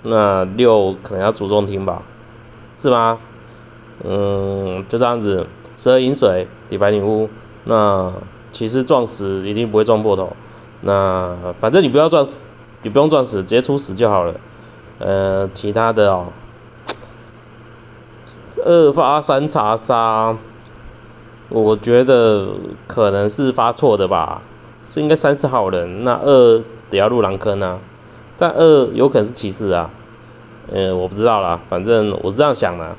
[0.04, 2.02] 那六可能要主动听吧，
[2.80, 3.18] 是吗？
[4.04, 5.46] 嗯，就这样子。
[5.78, 7.28] 十二饮水，底牌女巫。
[7.64, 8.12] 那
[8.52, 10.36] 骑士撞死一定不会撞破头。
[10.80, 12.38] 那反正你不要撞死，
[12.82, 14.34] 你不用撞死，直接出死就好了。
[14.98, 16.26] 呃，其他的哦，
[18.64, 20.36] 二发三查杀，
[21.48, 22.48] 我觉得
[22.86, 24.42] 可能是发错的吧。
[24.86, 27.78] 是应该三是好人，那二得要入狼坑啊，
[28.36, 29.90] 但二有可能是骑士啊，
[30.70, 32.94] 呃，我不知道啦，反正我是这样想的，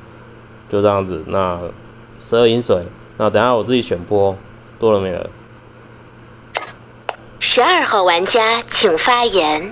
[0.74, 1.24] 就这样子。
[1.28, 1.60] 那
[2.20, 2.84] 十二饮水，
[3.18, 4.36] 那等下我自己选播，
[4.80, 5.30] 多了没了？
[7.40, 9.72] 十二号玩家请发言。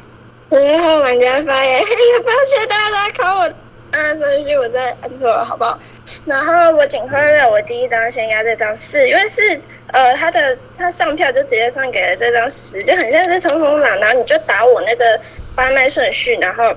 [0.51, 1.81] 十二号玩家发言，
[2.23, 3.51] 抱歉大家考我
[3.93, 5.79] 按顺序，我再按错了，好不好？
[6.27, 15.19] 然后我警徽了，我第一张先压这张四，因为是呃他的他上票就直接上给了这张十，就很像是冲锋狼，然后你就打我那个
[15.55, 16.71] 八脉顺序，然后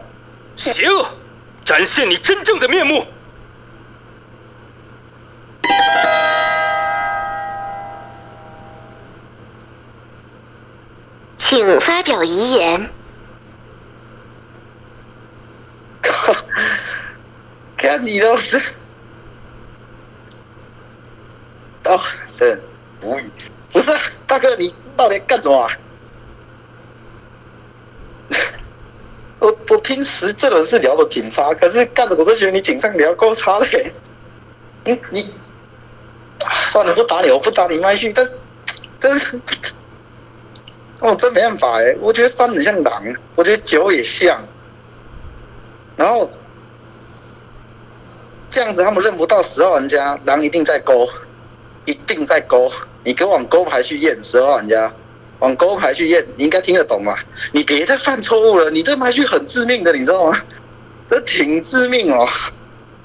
[0.57, 1.09] 邪恶，
[1.63, 3.05] 展现你真正的面目。
[11.55, 12.91] 请发表遗言。
[17.79, 18.59] 看你都是，
[21.85, 22.01] 哦，
[22.37, 22.59] 这
[23.03, 23.31] 无语。
[23.71, 23.93] 不是、
[24.27, 25.71] 大哥，你到底干什么、啊？
[29.39, 33.67] 我我平时这种是聊的挺差，可是干的我是觉得你警上聊够差的。
[34.87, 35.33] 嗯，你
[36.73, 38.29] 算了，不打你，我不打你麦序，但
[38.99, 39.41] 但是，
[41.05, 41.95] 哦，真没办法哎。
[42.01, 43.03] 我觉得三很像狼，
[43.37, 44.41] 我觉得九也像，
[45.97, 46.31] 然后。
[48.51, 51.09] 这样子他们认不到十号玩家，狼一定在勾，
[51.87, 52.71] 一定在勾。
[53.03, 54.95] 你给我往勾牌去验十号玩家，
[55.41, 57.19] 往勾牌去验，你应该听得懂吧？
[57.51, 60.41] 你别再犯错误了，你这牌序很致命的，你知道吗？
[61.11, 62.29] 这挺致命哦，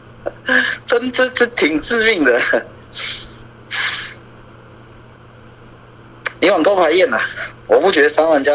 [0.85, 2.39] 真真真挺致命的。
[6.49, 7.19] 你往勾牌验呐、
[7.67, 8.51] 我不觉得三玩家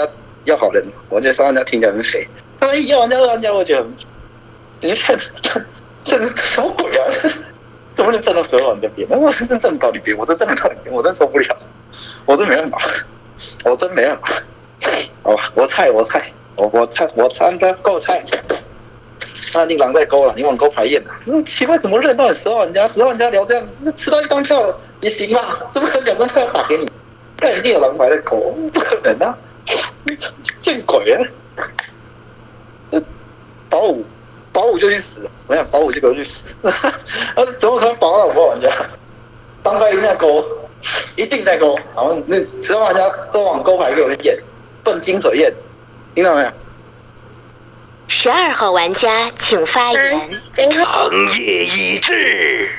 [0.47, 2.27] 要好人，我觉得三玩家听起来很匪。
[2.59, 3.97] 他们一玩家二玩家，我觉得很，
[4.81, 5.65] 你这这。
[6.05, 7.05] 这是什么鬼啊？
[7.95, 9.09] 怎么能站到十二万这边？
[9.09, 11.57] 我真站不到你边，我真站不到你边，我真受不了，
[12.27, 12.79] 我真没办法，
[13.65, 14.29] 我真没办法。
[15.23, 18.25] 好吧，我菜，我菜，我我菜，我参的够菜。
[19.55, 21.13] 那你狼在勾了，你往勾排验呐？
[21.27, 22.85] 那奇怪，怎么认到你十二万家？
[22.89, 25.61] 十二万家聊这样，那吃到一张票也行吧？
[25.71, 26.91] 怎么可能两张票打给你？
[27.37, 28.37] 但一定有狼牌在勾，
[28.73, 29.39] 不可能啊！
[30.59, 31.23] 见鬼啊！
[32.91, 33.03] 这
[33.69, 34.05] 保五。
[34.53, 36.73] 保五就去死，我想保五就给我去死，啊，
[37.59, 38.71] 怎么可能保到五号玩家？
[39.65, 40.45] 当牌一定在勾，
[41.17, 43.01] 一定在勾，好，那十号玩家
[43.33, 44.39] 都往勾牌给我验，
[44.85, 45.53] 笨金水验，
[46.15, 46.51] 听到没有？
[48.07, 50.41] 十二号玩家请发言。
[50.53, 52.71] 长夜已至，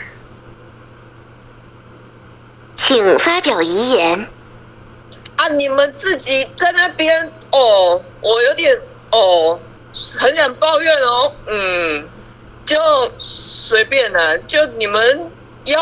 [2.77, 4.29] 请发表遗言。
[5.37, 8.79] 啊，你们自己在那边哦，我有点
[9.11, 9.59] 哦，
[10.17, 12.09] 很想抱怨哦，嗯，
[12.65, 12.75] 就
[13.17, 15.31] 随便啦、就你们
[15.65, 15.81] 要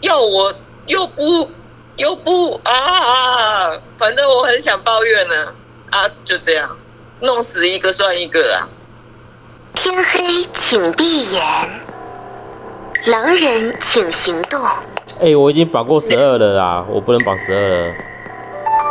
[0.00, 0.54] 要我
[0.86, 1.50] 又不
[1.96, 5.54] 又不啊，反正我很想抱怨呢、
[5.90, 6.76] 啊，就这样，
[7.20, 8.68] 弄死一个算一个啊。
[9.74, 11.42] 天黑请闭眼。
[13.06, 14.60] 狼人请行动。
[15.20, 17.94] 哎、我已经绑过十二了啦，我不能绑十二了。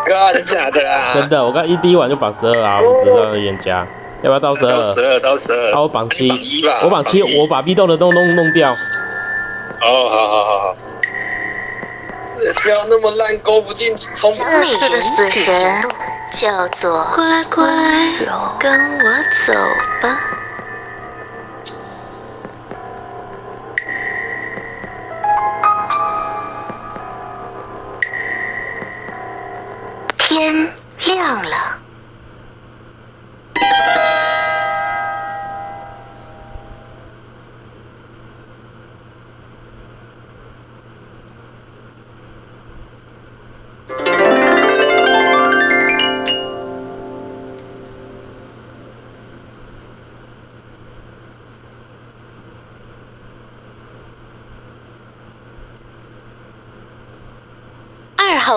[0.08, 1.14] 哥，真假的啊？
[1.14, 3.86] 真的，我刚一第一晚就绑十二啊，我知道冤家，
[4.22, 4.72] 要不要到十二？
[4.72, 5.74] 到十二，到十二。
[5.74, 6.30] 啊，我绑七
[6.84, 8.72] 我绑七，我把 B 洞的洞弄弄掉。
[8.72, 10.76] 哦，好好好好。
[12.64, 15.82] 不要那么烂，勾不进，冲不这次的死神
[16.32, 17.66] 叫做乖乖，
[18.60, 19.10] 跟我
[19.46, 19.54] 走
[20.02, 20.37] 吧。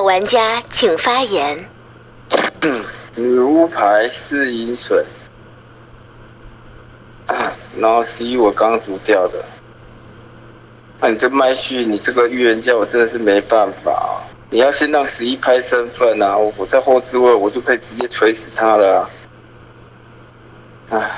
[0.03, 1.69] 玩家请发言。
[3.17, 5.05] 女巫牌是银水，
[7.27, 9.45] 啊，然后十一我刚读掉的。
[11.01, 14.21] 那、你这麦序，你这个预言家，我真的是没办法！
[14.51, 19.11] 你要先让十一拍身份啊，我我在后置位，我就可以直接锤死他了啊！
[20.91, 21.11] 唉，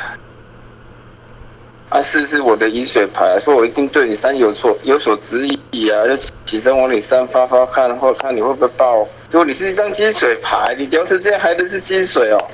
[1.88, 6.04] 啊，四是我的饮水牌，说我一定对你三有所有所质疑啊，
[6.52, 9.08] 起身往你三发发看，或看你会不会爆。
[9.30, 12.46] 如果你是一张金水牌，你掉成这样还能是金水哦？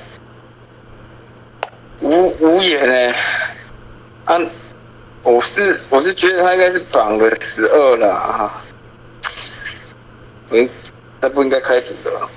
[1.99, 3.13] 无无言哎、
[4.23, 4.39] 啊，
[5.23, 8.63] 我是我是觉得他应该是绑了十二了啊，
[10.51, 10.69] 嗯，
[11.19, 12.29] 他不应该开赌的。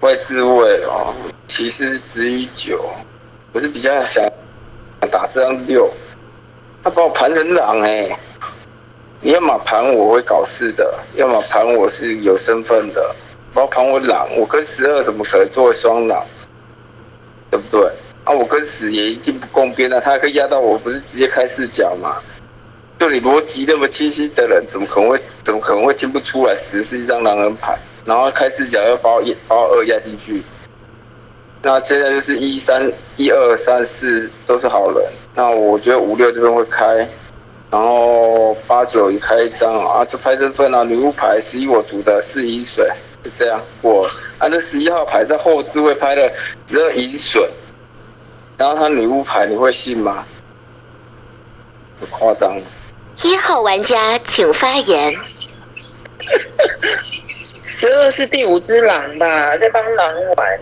[0.00, 1.14] 外置位哦，
[1.48, 2.82] 骑士值于九，
[3.52, 4.24] 我是比较想
[5.08, 5.90] 打这张六，
[6.82, 8.18] 他把我盘成狼哎、
[9.20, 13.14] 你要么盘我会搞事的，要么盘我是有身份的，
[13.52, 16.24] 不要盘我狼，我跟十二怎么可能作为双狼？
[17.50, 17.90] 对不对？
[18.24, 22.16] 啊，我跟十也一定不共边啊，他还可以压到我，不是直接开视角吗？
[22.98, 30.42] 就你逻辑那么清晰的人，怎么可能会怎么可能会听不出来十是一张狼人牌，然后开视角要把我一把我二压进去？
[31.66, 35.02] 那现在就是一三一二三四都是好人，
[35.34, 37.08] 那我觉得五六这边会开，
[37.70, 42.86] 然后八九一开一张啊，这拍身份啊，女巫牌十一我读的是一水，
[43.22, 44.06] 就这样过。
[44.36, 46.30] 啊，那十一号牌在后置位拍了
[46.66, 47.48] 只有银水，
[48.58, 50.22] 然后他女巫牌你会信吗？
[51.98, 52.60] 很夸张。
[53.22, 55.16] 一号玩家请发言。
[57.62, 60.58] 十二是第五只狼吧，在帮狼玩。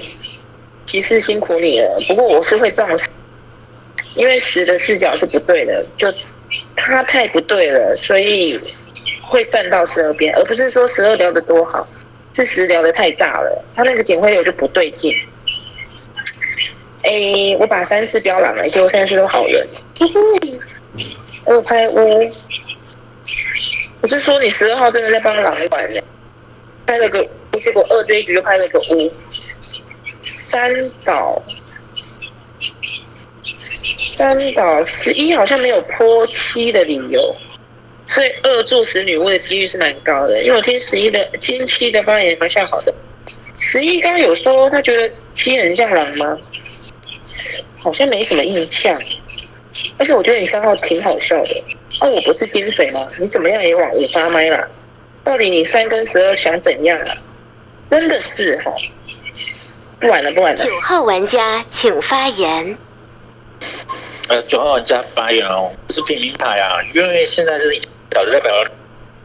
[0.93, 3.09] 骑士辛苦你了，不过我是会撞死，
[4.15, 6.07] 因为十的视角是不对的，就
[6.77, 8.61] 他太不对了，所以
[9.23, 11.89] 会站到十二边，而不是说十二聊得多好，
[12.35, 15.17] 是十聊得太大了，他那个警徽流就不对劲。
[17.05, 19.67] 哎，我把三四标狼了，结果三四都好人，
[19.99, 20.61] 嘿嘿
[21.47, 22.31] 二拍五，
[24.03, 26.03] 我是说你十二号真的在帮狼玩呢，
[26.87, 29.11] 拍了个，结果二这一局又拍了个五。
[30.25, 30.71] 三
[31.05, 31.43] 岛，
[34.17, 37.35] 三岛十一好像没有泼七的理由，
[38.07, 40.43] 所以二做死女巫的几率是蛮高的。
[40.43, 42.95] 因为我听十一的听七的发言蛮像好的。
[43.55, 46.39] 十一刚刚有说他觉得七很像狼吗？
[47.79, 49.01] 好像没什么印象。
[49.99, 51.65] 而且我觉得你三号挺好笑的。
[52.01, 53.07] 哦，我不是金水吗？
[53.19, 54.69] 你怎么样也往五发麦啦？
[55.25, 57.15] 到底你三跟十二想怎样啊？
[57.91, 58.75] 真的是哈、
[60.03, 60.65] 不玩了，不玩了。
[60.65, 62.77] 九号玩家请发言。
[64.27, 67.73] 呃，九号玩家发言哦，是平民牌啊，因为现在是
[68.11, 68.53] 小的代表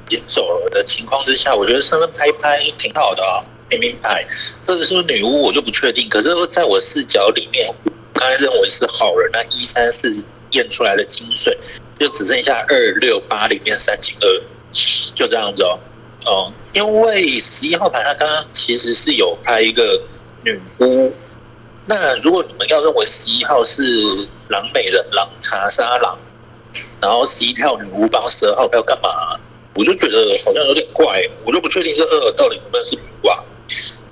[0.05, 4.23] 已经走了的情况之下，我觉得身份拍拍挺好的啊、平民牌，
[4.63, 6.07] 这个是女巫，我就不确定。
[6.09, 7.73] 可是在我视角里面，
[8.13, 11.57] 刚才认为是好人，那一三四验出来的金水，
[11.99, 14.27] 就只剩下二六八里面三进二，
[15.15, 15.79] 就这样子哦。
[16.27, 19.99] 哦，因为十一号牌他刚刚其实是有拍一个
[20.47, 21.13] 女巫，
[21.85, 23.83] 那如果你们要认为十一号是
[24.47, 26.17] 狼美人狼查沙狼，
[27.01, 29.09] 然后十一跳女巫帮十二号要干嘛？
[29.75, 33.43] 我就觉得好像有点怪，我就不确定这二到底能不能是女巫啊。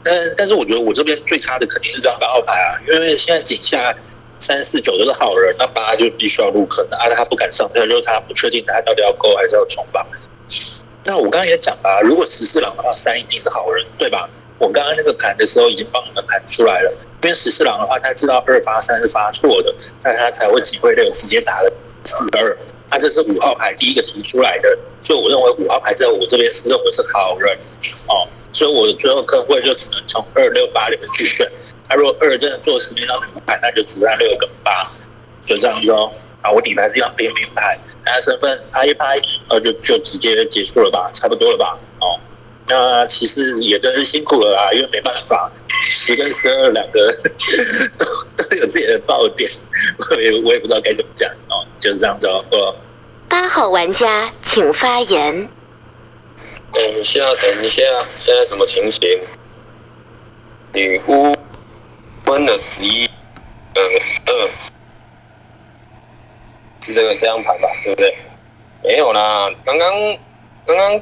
[0.03, 3.95] 但但是我觉得我这边最差的肯定是这张八号牌啊，因为现在井下
[4.38, 10.05] 三四九都是好人，那八就必须要入坑的啊，他不敢上票，就是他不确定他到底要勾还是要冲吧。
[11.05, 14.29] 那我刚刚也讲了，如果十四郎的话，三一定是好人，对吧？
[14.57, 16.91] 我刚刚那个盘的时候已经帮你们盘出来了，
[17.23, 21.71] 因为十四郎的话，他知道二发三是发错的，那他才会机会六直接打了
[22.03, 22.57] 四二。
[22.87, 27.57] 他这是五号牌第一个提出来的，所以我认为五号牌在我这边是认为是好人
[28.07, 31.51] 哦，所以我的最后客会就只能从二六八里面去选。
[31.89, 34.89] 他如果二真的做十年张女牌，那就只剩六跟八，
[35.45, 36.11] 就这样子哦。
[36.41, 41.77] 啊，我底牌是一张平民牌，他身份拍一拍，呃，就就直接结束了吧，差不多了吧？
[41.99, 42.19] 哦，
[42.68, 45.51] 那其实也真是辛苦了啊，因为没办法，
[45.82, 47.13] 十跟十二两个
[47.97, 48.05] 都
[48.43, 49.49] 都有自己的爆点，
[49.99, 52.76] 我也我也不知道该怎么讲哦，就是这样子哦。
[53.30, 55.49] 八号玩家请发言。
[56.74, 57.82] 等一下，等一下，
[58.18, 59.01] 现在什么情形？
[60.74, 61.34] 女巫
[62.26, 63.05] 分了十一，
[63.76, 64.49] 呃，十二，
[66.82, 67.70] 是这个这张牌吧？
[67.84, 68.18] 对不对？
[68.84, 69.93] 没有啦，刚刚
[70.66, 70.99] 刚刚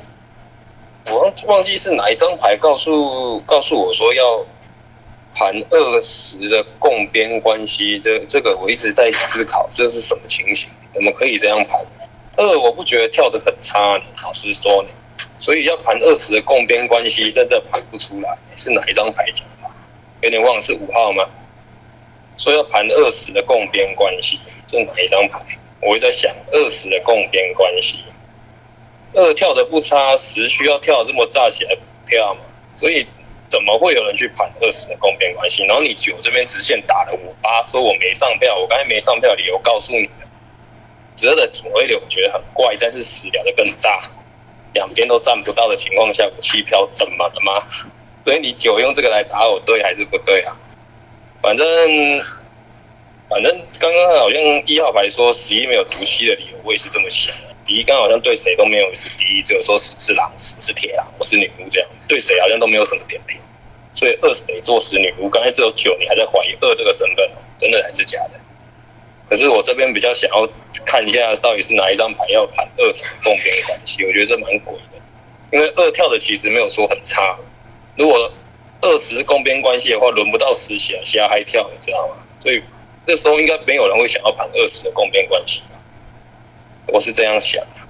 [1.12, 4.46] 我忘忘记是哪一张牌告诉告诉我说要
[5.36, 10.70] 盘二十的共边关系，这这个我一直在思考这是什么情形？
[10.92, 11.80] 怎么可以这样盘？
[12.38, 14.90] 二我不觉得跳得很差，老实说呢。
[15.38, 18.38] 所以要盘二十的共边关系，真的盘不出来。
[18.56, 19.70] 是哪一张牌讲的？
[20.22, 21.24] 有点忘，是五号吗？
[22.38, 25.40] 说要盘二十的共边关系，这哪一张牌？
[25.82, 28.04] 我会在想二十的共边关系。
[29.14, 32.42] 二跳的不差，十需要跳这么炸起来跳嘛？
[32.76, 33.06] 所以
[33.50, 35.64] 怎么会有人去盘二十的共边关系？
[35.66, 40.28] 然后你九这边直线打了我八，说我没上票，我刚才没上票理由告诉你了。
[41.16, 44.00] 折的警徽流我觉得很怪，但是十聊的更炸。
[44.74, 47.62] 两边都占不到的情况下，我弃票怎么了吗？
[48.24, 50.58] 所以你九用这个来打我，对还是不对啊？
[51.40, 51.68] 反正
[53.30, 57.36] 反正刚刚好像一号牌说十一没有毒气的理由，我也是这么想。
[57.66, 63.40] 第一刚好像对谁都没有是第一，只有说十是狼，十是铁狼，我是女巫这样，对谁好像都没有什么点评。
[63.94, 68.40] 所以二十得做十女巫，刚才只有九，你还在怀疑二这个身份，真的还是假的？
[69.30, 70.48] 可是我这边比较想要
[70.86, 74.04] 看一下，到底是哪一张牌要盘二十共边关系？
[74.04, 77.38] 我觉得这蛮鬼的，因为二跳的其实没有说很差。
[77.96, 78.32] 如果
[78.82, 82.16] 二十共边关系的话，轮不到十起来瞎嗨跳，你知道吗？
[82.42, 82.62] 所以
[83.06, 85.62] 那时候应该没有人会想要盘二十的共边关系？
[86.88, 87.82] 我是这样想的。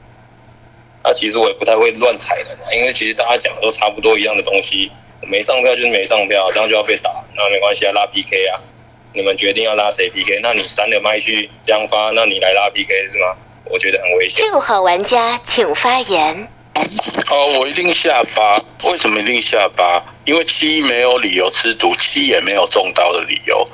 [1.03, 4.91] 那其实我也不太会乱踩的，因为其实大家讲的都差不多一样的东西，
[5.21, 8.59] 没上票就是没上票，这样就要被打，那没关系啊，拉 PK 啊。
[9.15, 10.39] 你们决定要拉谁 PK？
[10.41, 13.35] 那你删了麦去这样发，那你来拉 PK 是吗？
[13.65, 14.43] 我觉得很危险。
[14.45, 16.47] 六号玩家请发言。
[17.29, 18.57] 哦，我一定下八。
[18.89, 20.01] 为什么一定下八？
[20.25, 23.67] 因为七没有理由吃毒，七也没有中刀的理由，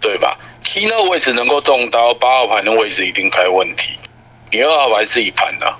[0.00, 0.36] 对吧？
[0.60, 3.92] 七那个位置能够中刀，八号牌的位置一定开问题。
[4.54, 5.74] 你二号牌自己盘的。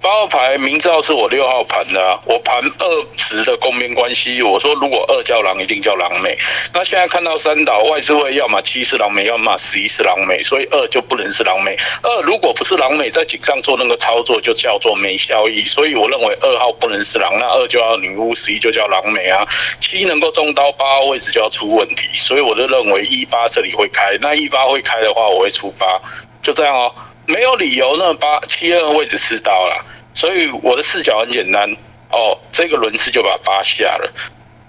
[0.00, 4.40] 八号牌明知道是我六号盘的，我盘二十的公边关系。
[4.40, 6.38] 我说如果二叫狼，一定叫狼美。
[6.72, 11.76] 那现在看到三岛外资会要么七是狼美，要么十一是狼美，所以二就不能是狼美。
[12.02, 15.64] 二如果不是狼美，在井上做那个操作就叫做没效益。
[15.64, 19.44] 所以我认为二号不能是狼，那二就要女巫，十一就叫狼美啊。
[19.80, 22.08] 七能够中刀，八号位置就要出问题。
[22.14, 26.00] 所以我就认为一八这里会开，那一八会开的话，我会出八，
[26.42, 26.94] 就这样哦。
[27.30, 31.70] 没有理由，那八七二位置吃刀了，所以我的视角很简单
[32.10, 32.38] 哦。
[32.52, 34.12] 这个轮次就把八下了，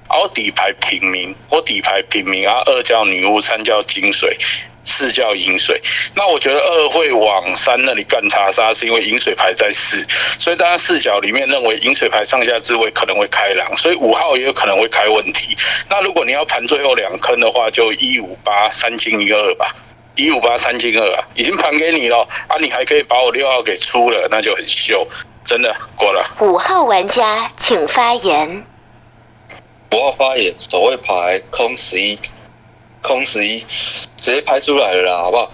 [0.09, 4.37] 然后底牌平民，我底牌平民啊，二叫女巫，三叫金水，
[4.83, 5.81] 四叫银水。
[6.15, 10.05] 那我觉得二会往三那里干查杀，是因为银水牌在四，
[10.37, 15.55] 所以大家视角里面认为银水牌上下置位可能会开狼，所以五号也有可能会开问题。
[15.89, 19.75] 那如果你要盘最后两坑的话，就一五八三金一二吧。
[20.15, 25.07] 一五八三金二啊，已经盘给你了啊，你还可以把我六号给出了，那就很秀，
[25.45, 26.23] 真的过了。
[26.41, 28.65] 五号玩家请发言。
[29.93, 32.19] 五号发言，守卫牌空十一，
[33.01, 33.59] 空十一，
[34.17, 35.51] 直接拍出来了啦，好不好？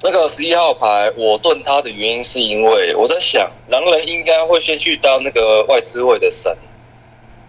[0.00, 6.56] 那个十一号牌，我盾他的原因是因为我在想，狼人应该会先去当那个外资位的神，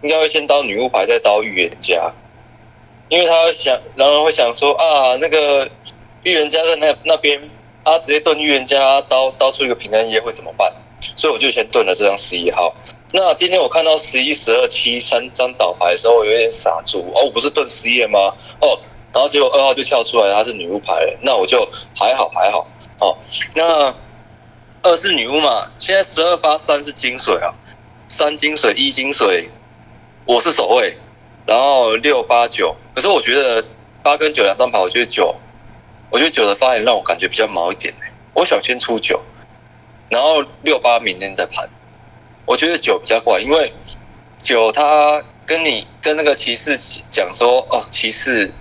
[0.02, 2.12] 应该会先刀女巫牌，再刀预言家，
[3.08, 5.70] 因为他会想，狼人会想说啊，那个
[6.24, 7.50] 预言家在那那边，
[7.84, 10.72] 他直接盾预言家，刀刀出一个平安夜会怎么办？
[11.14, 12.74] 所以我就先盾了这张十一号。
[13.12, 16.98] 那今天我看到十一、十二、七三张倒牌的时候，我有点傻住。
[17.14, 18.18] 哦，我不是盾失业吗？
[18.60, 18.78] 哦，
[19.12, 21.18] 然后结果二号就跳出来，他是女巫牌了。
[21.22, 21.66] 那我就
[21.96, 22.66] 还好还好。
[23.00, 23.16] 哦，
[23.56, 23.94] 那
[24.82, 25.70] 二是女巫嘛。
[25.78, 27.54] 现在十二八三是金水啊，
[28.08, 29.50] 三金水一金水，
[30.26, 30.98] 我是守卫。
[31.46, 33.64] 然后六八九，可是我觉得
[34.02, 35.34] 八跟九两张牌，我觉得九，
[36.10, 37.94] 我觉得九的发言让我感觉比较毛一点。
[38.34, 39.20] 我想先出九，
[40.08, 41.68] 然后六八明天再盘。
[42.46, 43.72] 我觉得九比较怪，因为
[44.40, 48.52] 九他跟你跟那个骑士讲说，哦，骑士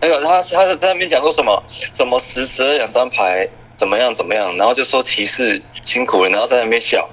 [0.00, 7.08] 那个他他是在那边讲说什么什么十十二两张牌怎么样怎么样，然后就说骑士辛苦了，然后在那边笑。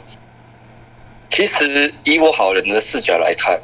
[1.30, 3.62] 其实以我好人的视角来看，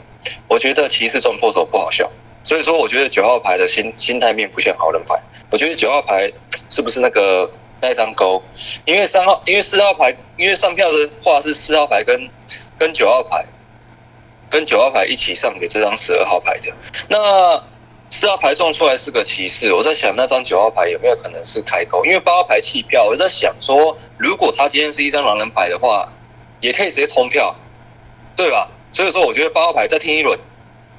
[0.48, 2.10] 我觉得骑士撞破手不好笑，
[2.48, 5.22] 所以说我觉得九号牌的心心态面不像好人牌，
[5.52, 6.32] 我觉得九号牌
[6.70, 7.52] 是不是那个？
[7.80, 8.42] 那一张勾，
[8.86, 12.28] 因为三号，因为四号牌，因为上票的话是四号牌跟
[12.76, 13.46] 跟九号牌，
[14.50, 16.74] 跟九号牌一起上给这张十二号牌的。
[17.08, 17.64] 那
[18.10, 22.04] 四号牌撞出来是个骑士，我在想那张九号牌有没有可能是开勾？
[22.04, 26.12] 因为八号牌弃票，我在想说，如果他今天是一张狼人牌的话，
[26.62, 27.56] 也可以直接冲票，
[28.36, 28.72] 对吧？
[28.92, 30.40] 所以说，我觉得八号牌再听一轮。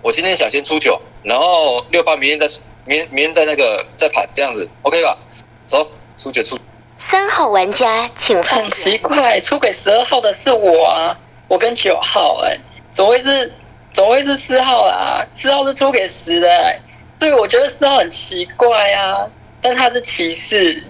[0.08, 2.48] 我今天想先出九，然后六八明天再
[2.86, 5.18] 明明天再那个再盘这样子，OK 吧？
[5.66, 5.86] 走，
[6.16, 6.58] 出九出。
[6.98, 11.14] 三号玩家，请很奇怪，出给十二号的是我啊，
[11.46, 12.58] 我跟九号，哎，
[12.90, 13.52] 怎么会是
[13.92, 15.26] 怎么会是四号啦？
[15.34, 16.80] 四号是出给十的，哎，
[17.18, 19.28] 对，我觉得四号很奇怪啊，
[19.60, 20.82] 但他是骑士，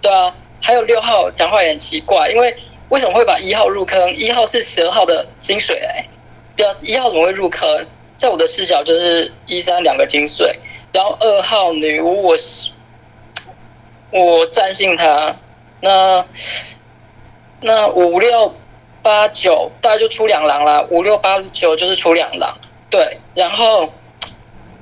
[0.00, 0.32] 对啊，
[0.62, 2.54] 还有六号讲话也很奇怪，因为
[2.90, 4.14] 为什么会把一号入坑？
[4.14, 6.06] 一号是十二号的金水，哎，
[6.54, 7.68] 对啊，一号怎么会入坑？
[8.22, 10.56] 在我的视角就是一三两个金水，
[10.92, 12.70] 然后二号女巫，我是
[14.12, 15.34] 我占信他。
[15.80, 16.24] 那
[17.62, 18.54] 那五六
[19.02, 22.56] 八九大概就出两狼啦，五六八九就是出两狼，
[22.88, 23.18] 对。
[23.34, 23.92] 然后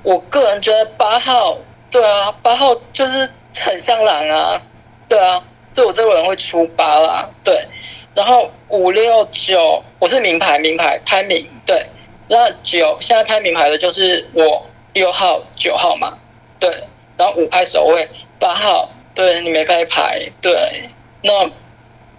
[0.02, 1.56] 我个人觉得八号，
[1.90, 3.26] 对啊，八号就是
[3.58, 4.60] 很像狼啊，
[5.08, 7.66] 对啊，就我这个人会出八啦，对。
[8.14, 11.86] 然后五六九我是名牌，名牌拍名，对。
[12.30, 16.16] 那九现在拍名牌的就是我六号九号嘛，
[16.58, 16.70] 对。
[17.18, 18.08] 然后五拍守卫
[18.38, 18.88] 八号。
[19.12, 20.88] 对你没拍牌，对，
[21.22, 21.44] 那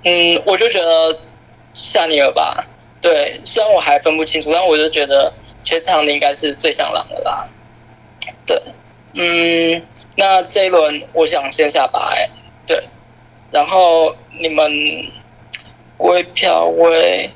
[0.03, 1.17] 嗯，我就觉得
[1.73, 2.67] 夏尼尔吧，
[2.99, 5.33] 对，虽然我还分不清楚，但我就觉得
[5.63, 7.47] 全场的应该是最像狼的啦，
[8.45, 8.61] 对，
[9.13, 9.87] 嗯，
[10.17, 12.29] 那这一轮我想先下白，
[12.67, 12.83] 对，
[13.51, 14.69] 然后你们
[15.97, 17.31] 归票位，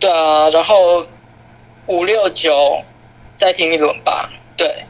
[0.00, 1.06] 对啊，然后
[1.86, 2.82] 五六九
[3.36, 4.84] 再听一轮吧，对，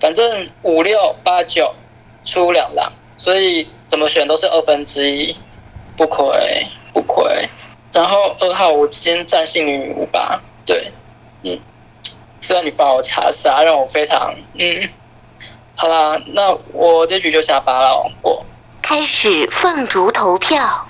[0.00, 1.74] 反正五六八九
[2.24, 2.92] 出两狼。
[3.16, 5.36] 所以怎么选都是二分之一，
[5.94, 7.22] 不亏不亏。
[7.92, 10.90] 然后二号我先占幸运五吧，对，
[11.42, 11.60] 嗯。
[12.40, 14.88] 虽然你发我查杀，让我非常嗯。
[15.76, 18.46] 好啦，那我这局就下八了，过。
[18.80, 20.86] 开始放逐投票。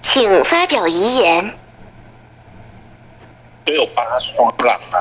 [0.00, 1.50] 请发表遗言。
[3.64, 5.00] 六八双狼啊，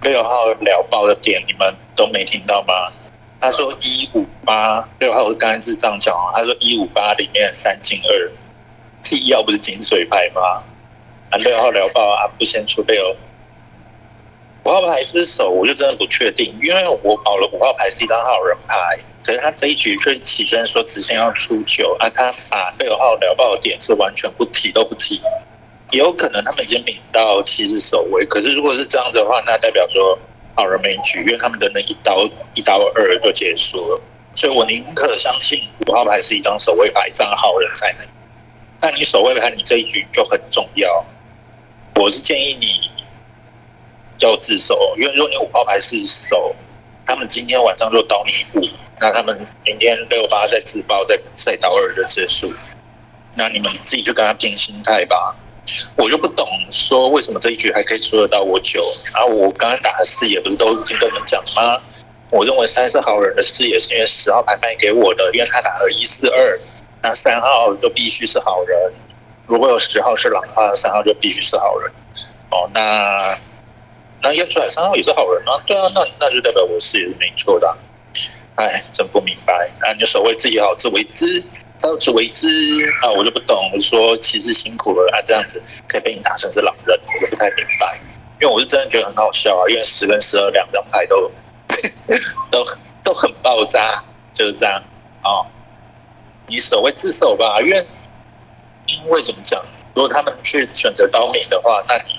[0.00, 2.72] 六号聊爆的点你们都没听到吗？
[3.40, 6.30] 他说一五八，六号是刚才是这样讲啊。
[6.36, 8.30] 他说一五八里面三进二，
[9.10, 10.62] 一要不是金水牌吗？
[11.30, 13.16] 啊，六号聊爆啊，不先出六。
[14.64, 15.50] 五号牌是不是手？
[15.50, 18.98] 我就真的不确定，因为我保了五号牌是一张好人牌。
[19.24, 25.20] 可是他这一局却起身说直线要出九啊，他把六号聊爆点是完全不提都不提，
[25.90, 28.24] 也有可能他们已经领到七是守卫。
[28.26, 30.18] 可是如果是这样子的话，那代表说
[30.56, 34.00] 好人没局，因为他们的那一刀一刀二就结束了。
[34.34, 38.06] 所以我宁可相信五号牌是一张守卫牌，这张好人才能。
[38.80, 41.04] 那你守卫牌，你这一局就很重要。
[41.96, 42.90] 我是建议你
[44.18, 46.54] 要自首，因为如果你五号牌是守，
[47.06, 48.68] 他们今天晚上就刀你五。
[49.00, 52.52] 那他们明天六八再自爆，再再刀二就结束。
[53.34, 55.34] 那你们自己就跟他拼心态吧。
[55.96, 58.80] 我就不懂说为什么这一局还可以出得到我九，
[59.14, 61.80] 然后我刚刚打的四也不是都已经跟你们讲吗？
[62.30, 66.58] 我认为三是好人的事，也是因为十号牌卖给我的，因为他打了一四二，
[67.02, 68.92] 那三号就必须是好人。
[69.46, 71.92] 如果有十号是狼的话，三号就必须是好人。
[72.50, 73.36] 哦，那
[74.22, 75.60] 那验出来三号也是好人啊？
[75.66, 77.76] 对啊，那那就代表我是也是没错的。
[78.54, 79.68] 哎，真不明白。
[79.80, 81.42] 那你所谓自己好自为之，
[81.82, 82.46] 好自为之
[83.02, 83.70] 啊，我就不懂。
[83.72, 87.98] 我说其实辛苦了啊，这样子可以被你打成是狼人，我就不太明白。
[88.40, 91.30] 因为我是真的觉得很好笑啊，因为十跟十二两张牌都
[92.50, 92.64] 都
[93.02, 94.82] 都很爆炸，就是这样
[95.24, 95.46] 哦。
[96.46, 97.86] 你守卫自守吧，因为
[98.86, 99.58] 因为怎么讲？
[99.94, 102.18] 如果他们去选择刀名的话，那你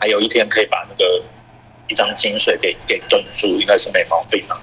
[0.00, 1.22] 还有一天可以把那个
[1.88, 4.54] 一张金水给给炖住，应该是没毛病的。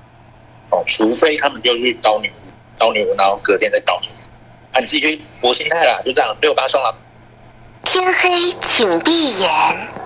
[0.69, 2.31] 哦，除非他们就去刀女
[2.77, 6.95] 刀女巫，然后隔天再刀女巫，啊，你自己去博心态啦，就这样六八双了。
[7.83, 10.00] 天黑请闭眼。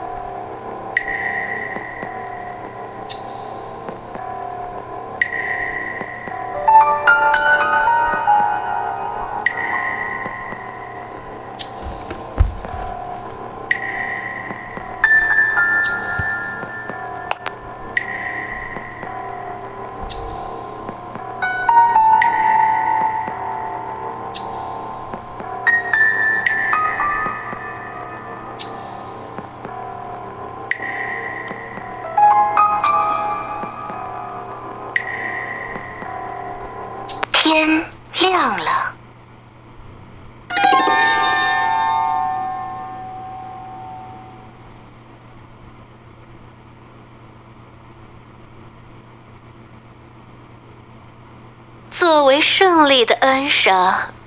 [53.49, 53.75] 上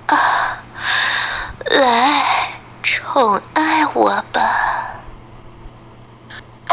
[0.07, 0.63] 啊，
[1.69, 2.23] 来
[2.81, 4.23] 宠爱我。